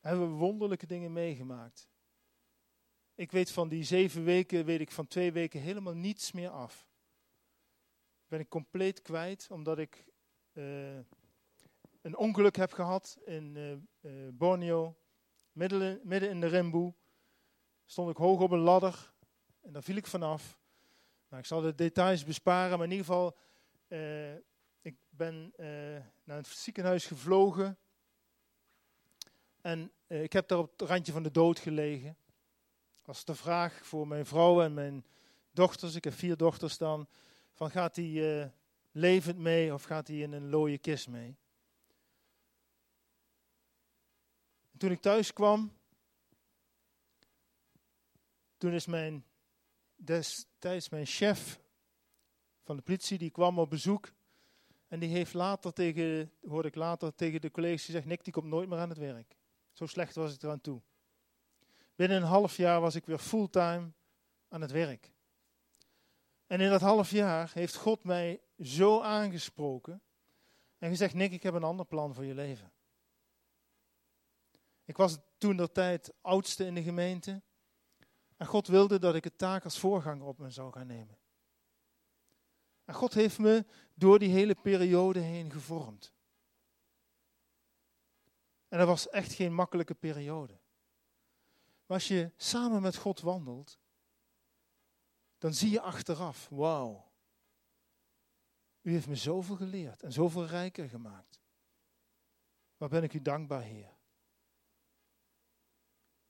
hebben 0.00 0.28
we 0.28 0.34
wonderlijke 0.34 0.86
dingen 0.86 1.12
meegemaakt. 1.12 1.88
Ik 3.14 3.32
weet 3.32 3.50
van 3.50 3.68
die 3.68 3.84
zeven 3.84 4.24
weken, 4.24 4.64
weet 4.64 4.80
ik 4.80 4.90
van 4.90 5.06
twee 5.06 5.32
weken 5.32 5.60
helemaal 5.60 5.94
niets 5.94 6.32
meer 6.32 6.48
af. 6.48 6.88
Ben 8.28 8.40
ik 8.40 8.48
compleet 8.48 9.02
kwijt, 9.02 9.50
omdat 9.50 9.78
ik 9.78 10.04
uh, 10.52 10.98
een 12.00 12.16
ongeluk 12.16 12.56
heb 12.56 12.72
gehad 12.72 13.18
in 13.24 13.54
uh, 13.56 13.72
uh, 14.00 14.28
Borneo, 14.32 14.96
midden, 15.52 16.30
in 16.30 16.40
de 16.40 16.46
Rimboe. 16.46 16.94
stond 17.86 18.10
ik 18.10 18.16
hoog 18.16 18.40
op 18.40 18.50
een 18.50 18.58
ladder 18.58 19.12
en 19.60 19.72
daar 19.72 19.82
viel 19.82 19.96
ik 19.96 20.06
vanaf. 20.06 20.60
Nou, 21.28 21.42
ik 21.42 21.48
zal 21.48 21.60
de 21.60 21.74
details 21.74 22.24
besparen, 22.24 22.78
maar 22.78 22.86
in 22.86 22.92
ieder 22.92 23.06
geval, 23.06 23.36
ik 24.80 24.96
ben 25.08 25.52
uh, 25.56 25.66
naar 26.24 26.36
het 26.36 26.46
ziekenhuis 26.46 27.06
gevlogen. 27.06 27.78
En 29.60 29.92
uh, 30.06 30.22
ik 30.22 30.32
heb 30.32 30.48
daar 30.48 30.58
op 30.58 30.70
het 30.78 30.88
randje 30.88 31.12
van 31.12 31.22
de 31.22 31.30
dood 31.30 31.58
gelegen. 31.58 32.16
Was 33.04 33.24
de 33.24 33.34
vraag 33.34 33.86
voor 33.86 34.08
mijn 34.08 34.26
vrouw 34.26 34.62
en 34.62 34.74
mijn 34.74 35.06
dochters, 35.50 35.94
ik 35.94 36.04
heb 36.04 36.12
vier 36.12 36.36
dochters 36.36 36.78
dan, 36.78 37.08
van 37.52 37.70
gaat 37.70 37.96
hij 37.96 38.52
levend 38.90 39.38
mee 39.38 39.74
of 39.74 39.82
gaat 39.82 40.08
hij 40.08 40.16
in 40.16 40.32
een 40.32 40.48
looie 40.48 40.78
kist 40.78 41.08
mee? 41.08 41.36
En 44.72 44.78
toen 44.78 44.90
ik 44.90 45.00
thuis 45.00 45.32
kwam, 45.32 45.72
toen 48.58 48.72
is 48.72 48.86
mijn 48.86 49.24
destijds 49.94 50.88
mijn 50.88 51.06
chef 51.06 51.60
van 52.62 52.76
de 52.76 52.82
politie, 52.82 53.18
die 53.18 53.30
kwam 53.30 53.58
op 53.58 53.70
bezoek. 53.70 54.12
En 54.90 55.00
die 55.00 55.08
heeft 55.08 55.34
later 55.34 55.72
tegen, 55.72 56.32
hoorde 56.48 56.68
ik 56.68 56.74
later 56.74 57.14
tegen 57.14 57.40
de 57.40 57.50
collega's 57.50 57.84
gezegd, 57.84 58.06
Nick 58.06 58.24
die 58.24 58.32
komt 58.32 58.46
nooit 58.46 58.68
meer 58.68 58.78
aan 58.78 58.88
het 58.88 58.98
werk. 58.98 59.36
Zo 59.72 59.86
slecht 59.86 60.14
was 60.14 60.34
ik 60.34 60.42
eraan 60.42 60.60
toe. 60.60 60.80
Binnen 61.96 62.16
een 62.16 62.28
half 62.28 62.56
jaar 62.56 62.80
was 62.80 62.94
ik 62.94 63.06
weer 63.06 63.18
fulltime 63.18 63.90
aan 64.48 64.60
het 64.60 64.70
werk. 64.70 65.12
En 66.46 66.60
in 66.60 66.70
dat 66.70 66.80
half 66.80 67.10
jaar 67.10 67.50
heeft 67.54 67.74
God 67.74 68.04
mij 68.04 68.40
zo 68.58 69.00
aangesproken 69.00 70.02
en 70.78 70.88
gezegd, 70.88 71.14
Nick, 71.14 71.32
ik 71.32 71.42
heb 71.42 71.54
een 71.54 71.64
ander 71.64 71.86
plan 71.86 72.14
voor 72.14 72.24
je 72.24 72.34
leven. 72.34 72.72
Ik 74.84 74.96
was 74.96 75.18
toen 75.38 75.56
de 75.56 75.72
tijd 75.72 76.12
oudste 76.20 76.64
in 76.64 76.74
de 76.74 76.82
gemeente. 76.82 77.42
En 78.36 78.46
God 78.46 78.66
wilde 78.66 78.98
dat 78.98 79.14
ik 79.14 79.24
het 79.24 79.38
taak 79.38 79.64
als 79.64 79.78
voorganger 79.78 80.26
op 80.26 80.38
me 80.38 80.50
zou 80.50 80.72
gaan 80.72 80.86
nemen. 80.86 81.19
En 82.90 82.96
God 82.96 83.14
heeft 83.14 83.38
me 83.38 83.64
door 83.94 84.18
die 84.18 84.30
hele 84.30 84.54
periode 84.54 85.20
heen 85.20 85.50
gevormd. 85.50 86.12
En 88.68 88.78
dat 88.78 88.86
was 88.86 89.08
echt 89.08 89.32
geen 89.32 89.54
makkelijke 89.54 89.94
periode. 89.94 90.52
Maar 91.86 91.96
als 91.96 92.08
je 92.08 92.32
samen 92.36 92.82
met 92.82 92.96
God 92.96 93.20
wandelt, 93.20 93.78
dan 95.38 95.54
zie 95.54 95.70
je 95.70 95.80
achteraf, 95.80 96.48
wauw, 96.48 97.12
u 98.80 98.92
heeft 98.92 99.08
me 99.08 99.16
zoveel 99.16 99.56
geleerd 99.56 100.02
en 100.02 100.12
zoveel 100.12 100.46
rijker 100.46 100.88
gemaakt. 100.88 101.40
Waar 102.76 102.88
ben 102.88 103.02
ik 103.02 103.14
u 103.14 103.22
dankbaar, 103.22 103.62
Heer. 103.62 103.96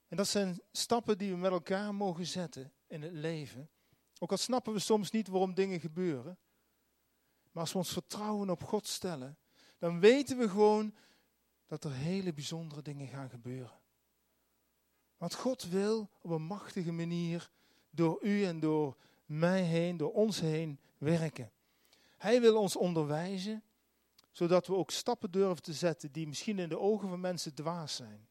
En 0.08 0.16
dat 0.16 0.28
zijn 0.28 0.62
stappen 0.72 1.18
die 1.18 1.30
we 1.30 1.36
met 1.36 1.52
elkaar 1.52 1.94
mogen 1.94 2.26
zetten 2.26 2.72
in 2.86 3.02
het 3.02 3.12
leven. 3.12 3.70
Ook 4.18 4.30
al 4.30 4.36
snappen 4.36 4.72
we 4.72 4.78
soms 4.78 5.10
niet 5.10 5.28
waarom 5.28 5.54
dingen 5.54 5.80
gebeuren. 5.80 6.38
Maar 7.50 7.62
als 7.62 7.72
we 7.72 7.78
ons 7.78 7.92
vertrouwen 7.92 8.50
op 8.50 8.64
God 8.64 8.86
stellen, 8.86 9.38
dan 9.78 10.00
weten 10.00 10.38
we 10.38 10.48
gewoon 10.48 10.94
dat 11.66 11.84
er 11.84 11.92
hele 11.92 12.32
bijzondere 12.32 12.82
dingen 12.82 13.06
gaan 13.06 13.30
gebeuren. 13.30 13.78
Want 15.16 15.34
God 15.34 15.68
wil 15.68 16.10
op 16.20 16.30
een 16.30 16.42
machtige 16.42 16.92
manier 16.92 17.50
door 17.90 18.18
u 18.22 18.44
en 18.44 18.60
door 18.60 18.96
mij 19.26 19.62
heen, 19.62 19.96
door 19.96 20.12
ons 20.12 20.40
heen 20.40 20.80
werken. 20.98 21.52
Hij 22.16 22.40
wil 22.40 22.60
ons 22.60 22.76
onderwijzen, 22.76 23.62
zodat 24.30 24.66
we 24.66 24.74
ook 24.74 24.90
stappen 24.90 25.30
durven 25.30 25.62
te 25.62 25.72
zetten 25.72 26.12
die 26.12 26.28
misschien 26.28 26.58
in 26.58 26.68
de 26.68 26.78
ogen 26.78 27.08
van 27.08 27.20
mensen 27.20 27.54
dwaas 27.54 27.96
zijn 27.96 28.28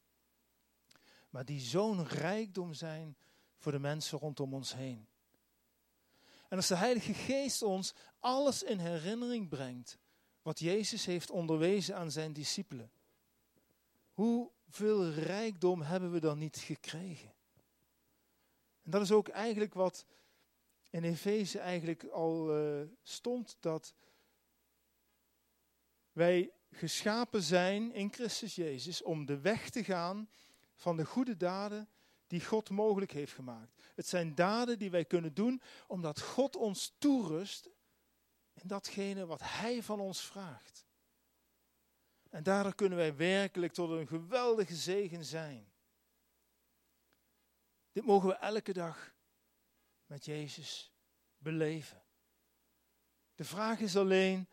maar 1.30 1.44
die 1.44 1.60
zo'n 1.60 2.06
rijkdom 2.06 2.72
zijn 2.72 3.16
voor 3.56 3.72
de 3.72 3.78
mensen 3.78 4.18
rondom 4.18 4.54
ons 4.54 4.74
heen. 4.74 5.08
En 6.50 6.56
als 6.56 6.66
de 6.66 6.76
Heilige 6.76 7.14
Geest 7.14 7.62
ons 7.62 7.94
alles 8.18 8.62
in 8.62 8.78
herinnering 8.78 9.48
brengt 9.48 9.98
wat 10.42 10.58
Jezus 10.58 11.04
heeft 11.04 11.30
onderwezen 11.30 11.96
aan 11.96 12.10
zijn 12.10 12.32
discipelen, 12.32 12.90
hoeveel 14.12 15.10
rijkdom 15.10 15.82
hebben 15.82 16.12
we 16.12 16.20
dan 16.20 16.38
niet 16.38 16.56
gekregen? 16.56 17.34
En 18.82 18.90
dat 18.90 19.02
is 19.02 19.12
ook 19.12 19.28
eigenlijk 19.28 19.74
wat 19.74 20.06
in 20.90 21.04
Efeze 21.04 21.58
eigenlijk 21.58 22.04
al 22.04 22.58
uh, 22.58 22.86
stond, 23.02 23.56
dat 23.60 23.94
wij 26.12 26.52
geschapen 26.70 27.42
zijn 27.42 27.92
in 27.92 28.12
Christus 28.12 28.54
Jezus 28.54 29.02
om 29.02 29.26
de 29.26 29.40
weg 29.40 29.70
te 29.70 29.84
gaan 29.84 30.28
van 30.74 30.96
de 30.96 31.04
goede 31.04 31.36
daden 31.36 31.88
die 32.30 32.44
God 32.44 32.70
mogelijk 32.70 33.12
heeft 33.12 33.32
gemaakt. 33.32 33.90
Het 33.94 34.06
zijn 34.06 34.34
daden 34.34 34.78
die 34.78 34.90
wij 34.90 35.04
kunnen 35.04 35.34
doen 35.34 35.62
omdat 35.86 36.20
God 36.20 36.56
ons 36.56 36.94
toerust 36.98 37.70
in 38.52 38.68
datgene 38.68 39.26
wat 39.26 39.40
Hij 39.42 39.82
van 39.82 40.00
ons 40.00 40.20
vraagt. 40.20 40.86
En 42.28 42.42
daardoor 42.42 42.74
kunnen 42.74 42.98
wij 42.98 43.16
werkelijk 43.16 43.72
tot 43.72 43.90
een 43.90 44.06
geweldige 44.06 44.74
zegen 44.74 45.24
zijn. 45.24 45.72
Dit 47.92 48.04
mogen 48.04 48.28
we 48.28 48.34
elke 48.34 48.72
dag 48.72 49.14
met 50.06 50.24
Jezus 50.24 50.92
beleven. 51.38 52.02
De 53.34 53.44
vraag 53.44 53.80
is 53.80 53.96
alleen, 53.96 54.48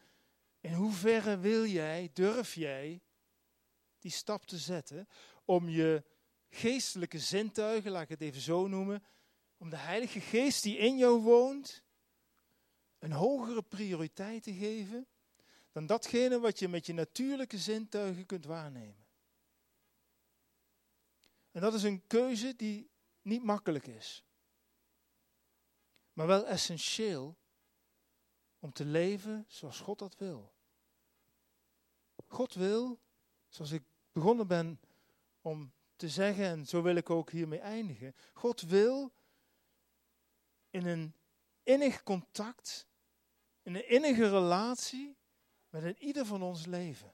in 0.59 0.73
hoeverre 0.73 1.37
wil 1.37 1.65
jij, 1.65 2.09
durf 2.13 2.53
jij 2.53 3.01
die 3.99 4.11
stap 4.11 4.45
te 4.45 4.57
zetten 4.57 5.07
om 5.45 5.69
je 5.69 6.15
geestelijke 6.49 7.19
zintuigen, 7.19 7.91
laat 7.91 8.03
ik 8.03 8.09
het 8.09 8.21
even 8.21 8.41
zo 8.41 8.67
noemen, 8.67 9.03
om 9.57 9.69
de 9.69 9.77
Heilige 9.77 10.19
Geest 10.19 10.63
die 10.63 10.77
in 10.77 10.97
jou 10.97 11.21
woont, 11.21 11.83
een 12.99 13.11
hogere 13.11 13.61
prioriteit 13.61 14.43
te 14.43 14.53
geven 14.53 15.07
dan 15.71 15.85
datgene 15.85 16.39
wat 16.39 16.59
je 16.59 16.67
met 16.67 16.85
je 16.85 16.93
natuurlijke 16.93 17.57
zintuigen 17.57 18.25
kunt 18.25 18.45
waarnemen. 18.45 19.05
En 21.51 21.61
dat 21.61 21.73
is 21.73 21.83
een 21.83 22.07
keuze 22.07 22.55
die 22.55 22.89
niet 23.21 23.43
makkelijk 23.43 23.87
is, 23.87 24.23
maar 26.13 26.27
wel 26.27 26.45
essentieel 26.45 27.37
om 28.59 28.73
te 28.73 28.85
leven 28.85 29.45
zoals 29.47 29.79
God 29.79 29.99
dat 29.99 30.15
wil. 30.17 30.53
God 32.27 32.53
wil, 32.53 32.99
zoals 33.47 33.71
ik 33.71 33.83
begonnen 34.11 34.47
ben 34.47 34.79
om 35.41 35.73
te 35.97 36.09
zeggen, 36.09 36.45
en 36.45 36.65
zo 36.65 36.81
wil 36.81 36.95
ik 36.95 37.09
ook 37.09 37.31
hiermee 37.31 37.59
eindigen. 37.59 38.15
God 38.33 38.61
wil 38.61 39.11
in 40.69 40.85
een 40.85 41.13
innig 41.63 42.03
contact, 42.03 42.87
in 43.61 43.75
een 43.75 43.89
innige 43.89 44.29
relatie 44.29 45.17
met 45.69 45.83
een 45.83 46.03
ieder 46.03 46.25
van 46.25 46.41
ons 46.41 46.65
leven. 46.65 47.13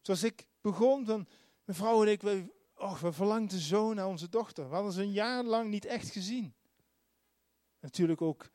Zoals 0.00 0.22
ik 0.22 0.48
begon, 0.60 1.04
dan, 1.04 1.28
mijn 1.64 1.78
vrouw 1.78 2.02
en 2.02 2.10
ik, 2.10 2.22
we, 2.22 2.52
oh, 2.74 3.00
we 3.00 3.12
verlangden 3.12 3.58
zo 3.58 3.92
naar 3.92 4.06
onze 4.06 4.28
dochter. 4.28 4.68
We 4.68 4.74
hadden 4.74 4.92
ze 4.92 5.02
een 5.02 5.12
jaar 5.12 5.44
lang 5.44 5.70
niet 5.70 5.84
echt 5.84 6.10
gezien. 6.10 6.54
Natuurlijk 7.80 8.20
ook 8.20 8.50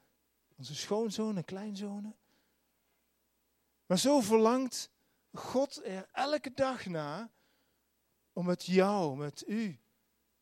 onze 0.55 0.75
schoonzoon 0.75 1.37
en 1.37 1.45
kleinzonen. 1.45 2.15
Maar 3.85 3.97
zo 3.97 4.19
verlangt 4.19 4.91
God 5.33 5.85
er 5.85 6.09
elke 6.11 6.53
dag 6.53 6.85
naar 6.85 7.29
om 8.37 8.45
met 8.45 8.65
jou, 8.65 9.17
met 9.17 9.47
u, 9.47 9.79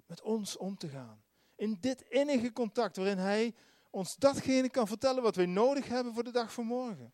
met 0.06 0.22
ons 0.22 0.58
om 0.58 0.78
te 0.78 0.88
gaan. 0.88 1.24
In 1.56 1.78
dit 1.80 2.02
innige 2.02 2.52
contact 2.52 2.96
waarin 2.96 3.18
Hij 3.18 3.56
ons 3.90 4.16
datgene 4.16 4.70
kan 4.70 4.88
vertellen 4.88 5.24
wat 5.24 5.36
wij 5.36 5.46
nodig 5.46 5.88
hebben 5.88 6.14
voor 6.14 6.24
de 6.24 6.32
dag 6.32 6.54
van 6.54 6.66
morgen. 6.66 7.14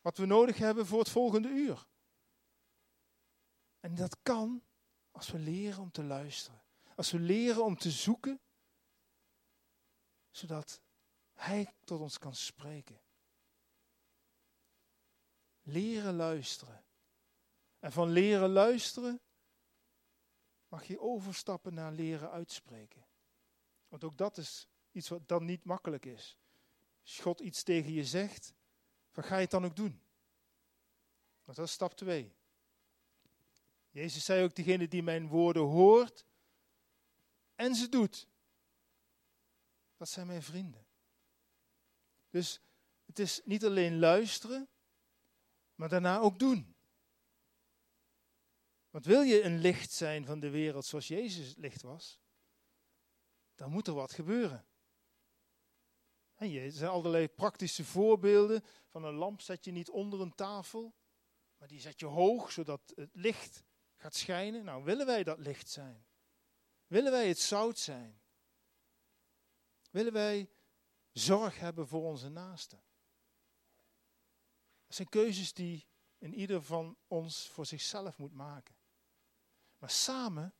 Wat 0.00 0.16
we 0.16 0.26
nodig 0.26 0.58
hebben 0.58 0.86
voor 0.86 0.98
het 0.98 1.08
volgende 1.08 1.48
uur. 1.48 1.86
En 3.80 3.94
dat 3.94 4.16
kan 4.22 4.62
als 5.10 5.30
we 5.30 5.38
leren 5.38 5.80
om 5.80 5.90
te 5.90 6.04
luisteren. 6.04 6.62
Als 6.96 7.10
we 7.10 7.18
leren 7.18 7.64
om 7.64 7.76
te 7.76 7.90
zoeken, 7.90 8.40
zodat 10.30 10.80
Hij 11.32 11.74
tot 11.84 12.00
ons 12.00 12.18
kan 12.18 12.34
spreken. 12.34 13.00
Leren 15.62 16.14
luisteren. 16.14 16.84
En 17.78 17.92
van 17.92 18.10
leren 18.10 18.50
luisteren 18.50 19.20
mag 20.68 20.84
je 20.84 21.00
overstappen 21.00 21.74
naar 21.74 21.92
leren 21.92 22.30
uitspreken. 22.30 23.06
Want 23.88 24.04
ook 24.04 24.18
dat 24.18 24.38
is 24.38 24.68
iets 24.92 25.08
wat 25.08 25.28
dan 25.28 25.44
niet 25.44 25.64
makkelijk 25.64 26.06
is. 26.06 26.38
Als 27.02 27.18
God 27.18 27.40
iets 27.40 27.62
tegen 27.62 27.92
je 27.92 28.04
zegt, 28.04 28.54
dan 29.12 29.24
ga 29.24 29.34
je 29.34 29.40
het 29.40 29.50
dan 29.50 29.64
ook 29.64 29.76
doen. 29.76 30.00
Want 31.44 31.56
dat 31.56 31.66
is 31.66 31.72
stap 31.72 31.96
2. 31.96 32.36
Jezus 33.90 34.24
zei 34.24 34.44
ook, 34.44 34.54
degene 34.54 34.88
die 34.88 35.02
mijn 35.02 35.28
woorden 35.28 35.62
hoort 35.62 36.24
en 37.54 37.74
ze 37.74 37.88
doet, 37.88 38.28
dat 39.96 40.08
zijn 40.08 40.26
mijn 40.26 40.42
vrienden. 40.42 40.86
Dus 42.30 42.60
het 43.06 43.18
is 43.18 43.40
niet 43.44 43.64
alleen 43.64 43.98
luisteren, 43.98 44.68
maar 45.74 45.88
daarna 45.88 46.18
ook 46.18 46.38
doen. 46.38 46.74
Want 48.98 49.10
wil 49.10 49.22
je 49.22 49.42
een 49.42 49.58
licht 49.58 49.92
zijn 49.92 50.24
van 50.24 50.40
de 50.40 50.50
wereld 50.50 50.84
zoals 50.84 51.08
Jezus 51.08 51.54
licht 51.56 51.82
was? 51.82 52.20
dan 53.54 53.70
moet 53.70 53.86
er 53.86 53.94
wat 53.94 54.12
gebeuren. 54.12 54.66
En 56.34 56.50
je, 56.50 56.60
er 56.60 56.72
zijn 56.72 56.90
allerlei 56.90 57.28
praktische 57.28 57.84
voorbeelden. 57.84 58.64
Van 58.88 59.04
een 59.04 59.14
lamp 59.14 59.40
zet 59.40 59.64
je 59.64 59.70
niet 59.70 59.90
onder 59.90 60.20
een 60.20 60.34
tafel, 60.34 60.94
maar 61.56 61.68
die 61.68 61.80
zet 61.80 62.00
je 62.00 62.06
hoog, 62.06 62.52
zodat 62.52 62.92
het 62.94 63.10
licht 63.12 63.64
gaat 63.96 64.14
schijnen. 64.14 64.64
Nou, 64.64 64.84
willen 64.84 65.06
wij 65.06 65.24
dat 65.24 65.38
licht 65.38 65.68
zijn? 65.68 66.06
Willen 66.86 67.12
wij 67.12 67.28
het 67.28 67.38
zout 67.38 67.78
zijn? 67.78 68.20
Willen 69.90 70.12
wij 70.12 70.50
zorg 71.12 71.58
hebben 71.58 71.88
voor 71.88 72.02
onze 72.02 72.28
naasten? 72.28 72.82
Dat 74.86 74.96
zijn 74.96 75.08
keuzes 75.08 75.52
die 75.52 75.86
in 76.18 76.34
ieder 76.34 76.62
van 76.62 76.96
ons 77.06 77.48
voor 77.48 77.66
zichzelf 77.66 78.18
moet 78.18 78.34
maken. 78.34 78.77
Maar 79.78 79.90
samen 79.90 80.54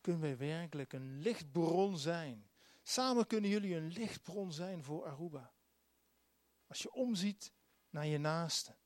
kunnen 0.00 0.22
wij 0.22 0.36
werkelijk 0.36 0.92
een 0.92 1.18
lichtbron 1.18 1.98
zijn. 1.98 2.50
Samen 2.82 3.26
kunnen 3.26 3.50
jullie 3.50 3.74
een 3.74 3.88
lichtbron 3.88 4.52
zijn 4.52 4.84
voor 4.84 5.06
Aruba. 5.06 5.52
Als 6.66 6.82
je 6.82 6.92
omziet 6.92 7.52
naar 7.90 8.06
je 8.06 8.18
naaste. 8.18 8.76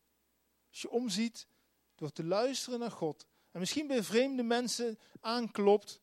Als 0.69 0.81
je 0.81 0.91
omziet 0.91 1.49
door 1.95 2.13
te 2.13 2.25
luisteren 2.25 2.79
naar 2.79 2.91
God. 2.91 3.27
En 3.51 3.61
misschien 3.61 3.87
bij 3.87 4.03
vreemde 4.03 4.43
mensen 4.43 4.99
aanklopt 5.21 6.03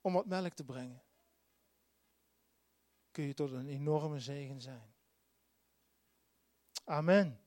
om 0.00 0.12
wat 0.12 0.26
melk 0.26 0.52
te 0.52 0.64
brengen. 0.64 1.02
Kun 3.10 3.24
je 3.24 3.34
tot 3.34 3.52
een 3.52 3.68
enorme 3.68 4.20
zegen 4.20 4.60
zijn. 4.60 4.94
Amen. 6.84 7.40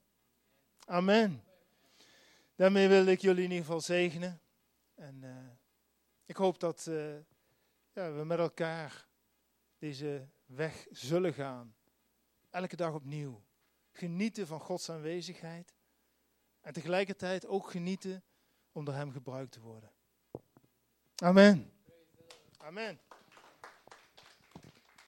Amen. 0.86 1.51
Daarmee 2.62 2.88
wil 2.88 3.06
ik 3.06 3.22
jullie 3.22 3.44
in 3.44 3.50
ieder 3.50 3.66
geval 3.66 3.82
zegenen. 3.82 4.42
En 4.96 5.22
uh, 5.24 5.52
ik 6.26 6.36
hoop 6.36 6.60
dat 6.60 6.86
uh, 6.90 7.16
ja, 7.94 8.14
we 8.14 8.24
met 8.24 8.40
elkaar 8.40 9.08
deze 9.78 10.28
weg 10.46 10.88
zullen 10.90 11.34
gaan. 11.34 11.76
Elke 12.50 12.76
dag 12.76 12.94
opnieuw. 12.94 13.44
Genieten 13.92 14.48
van 14.48 14.60
Gods 14.60 14.90
aanwezigheid. 14.90 15.76
En 16.60 16.74
tegelijkertijd 16.74 17.46
ook 17.46 17.72
genieten 17.72 18.24
om 18.72 18.86
door 18.86 18.96
Hem 18.96 19.12
gebruikt 19.12 19.52
te 19.52 19.60
worden. 19.60 19.92
Amen. 21.16 21.72
Amen. 22.58 23.00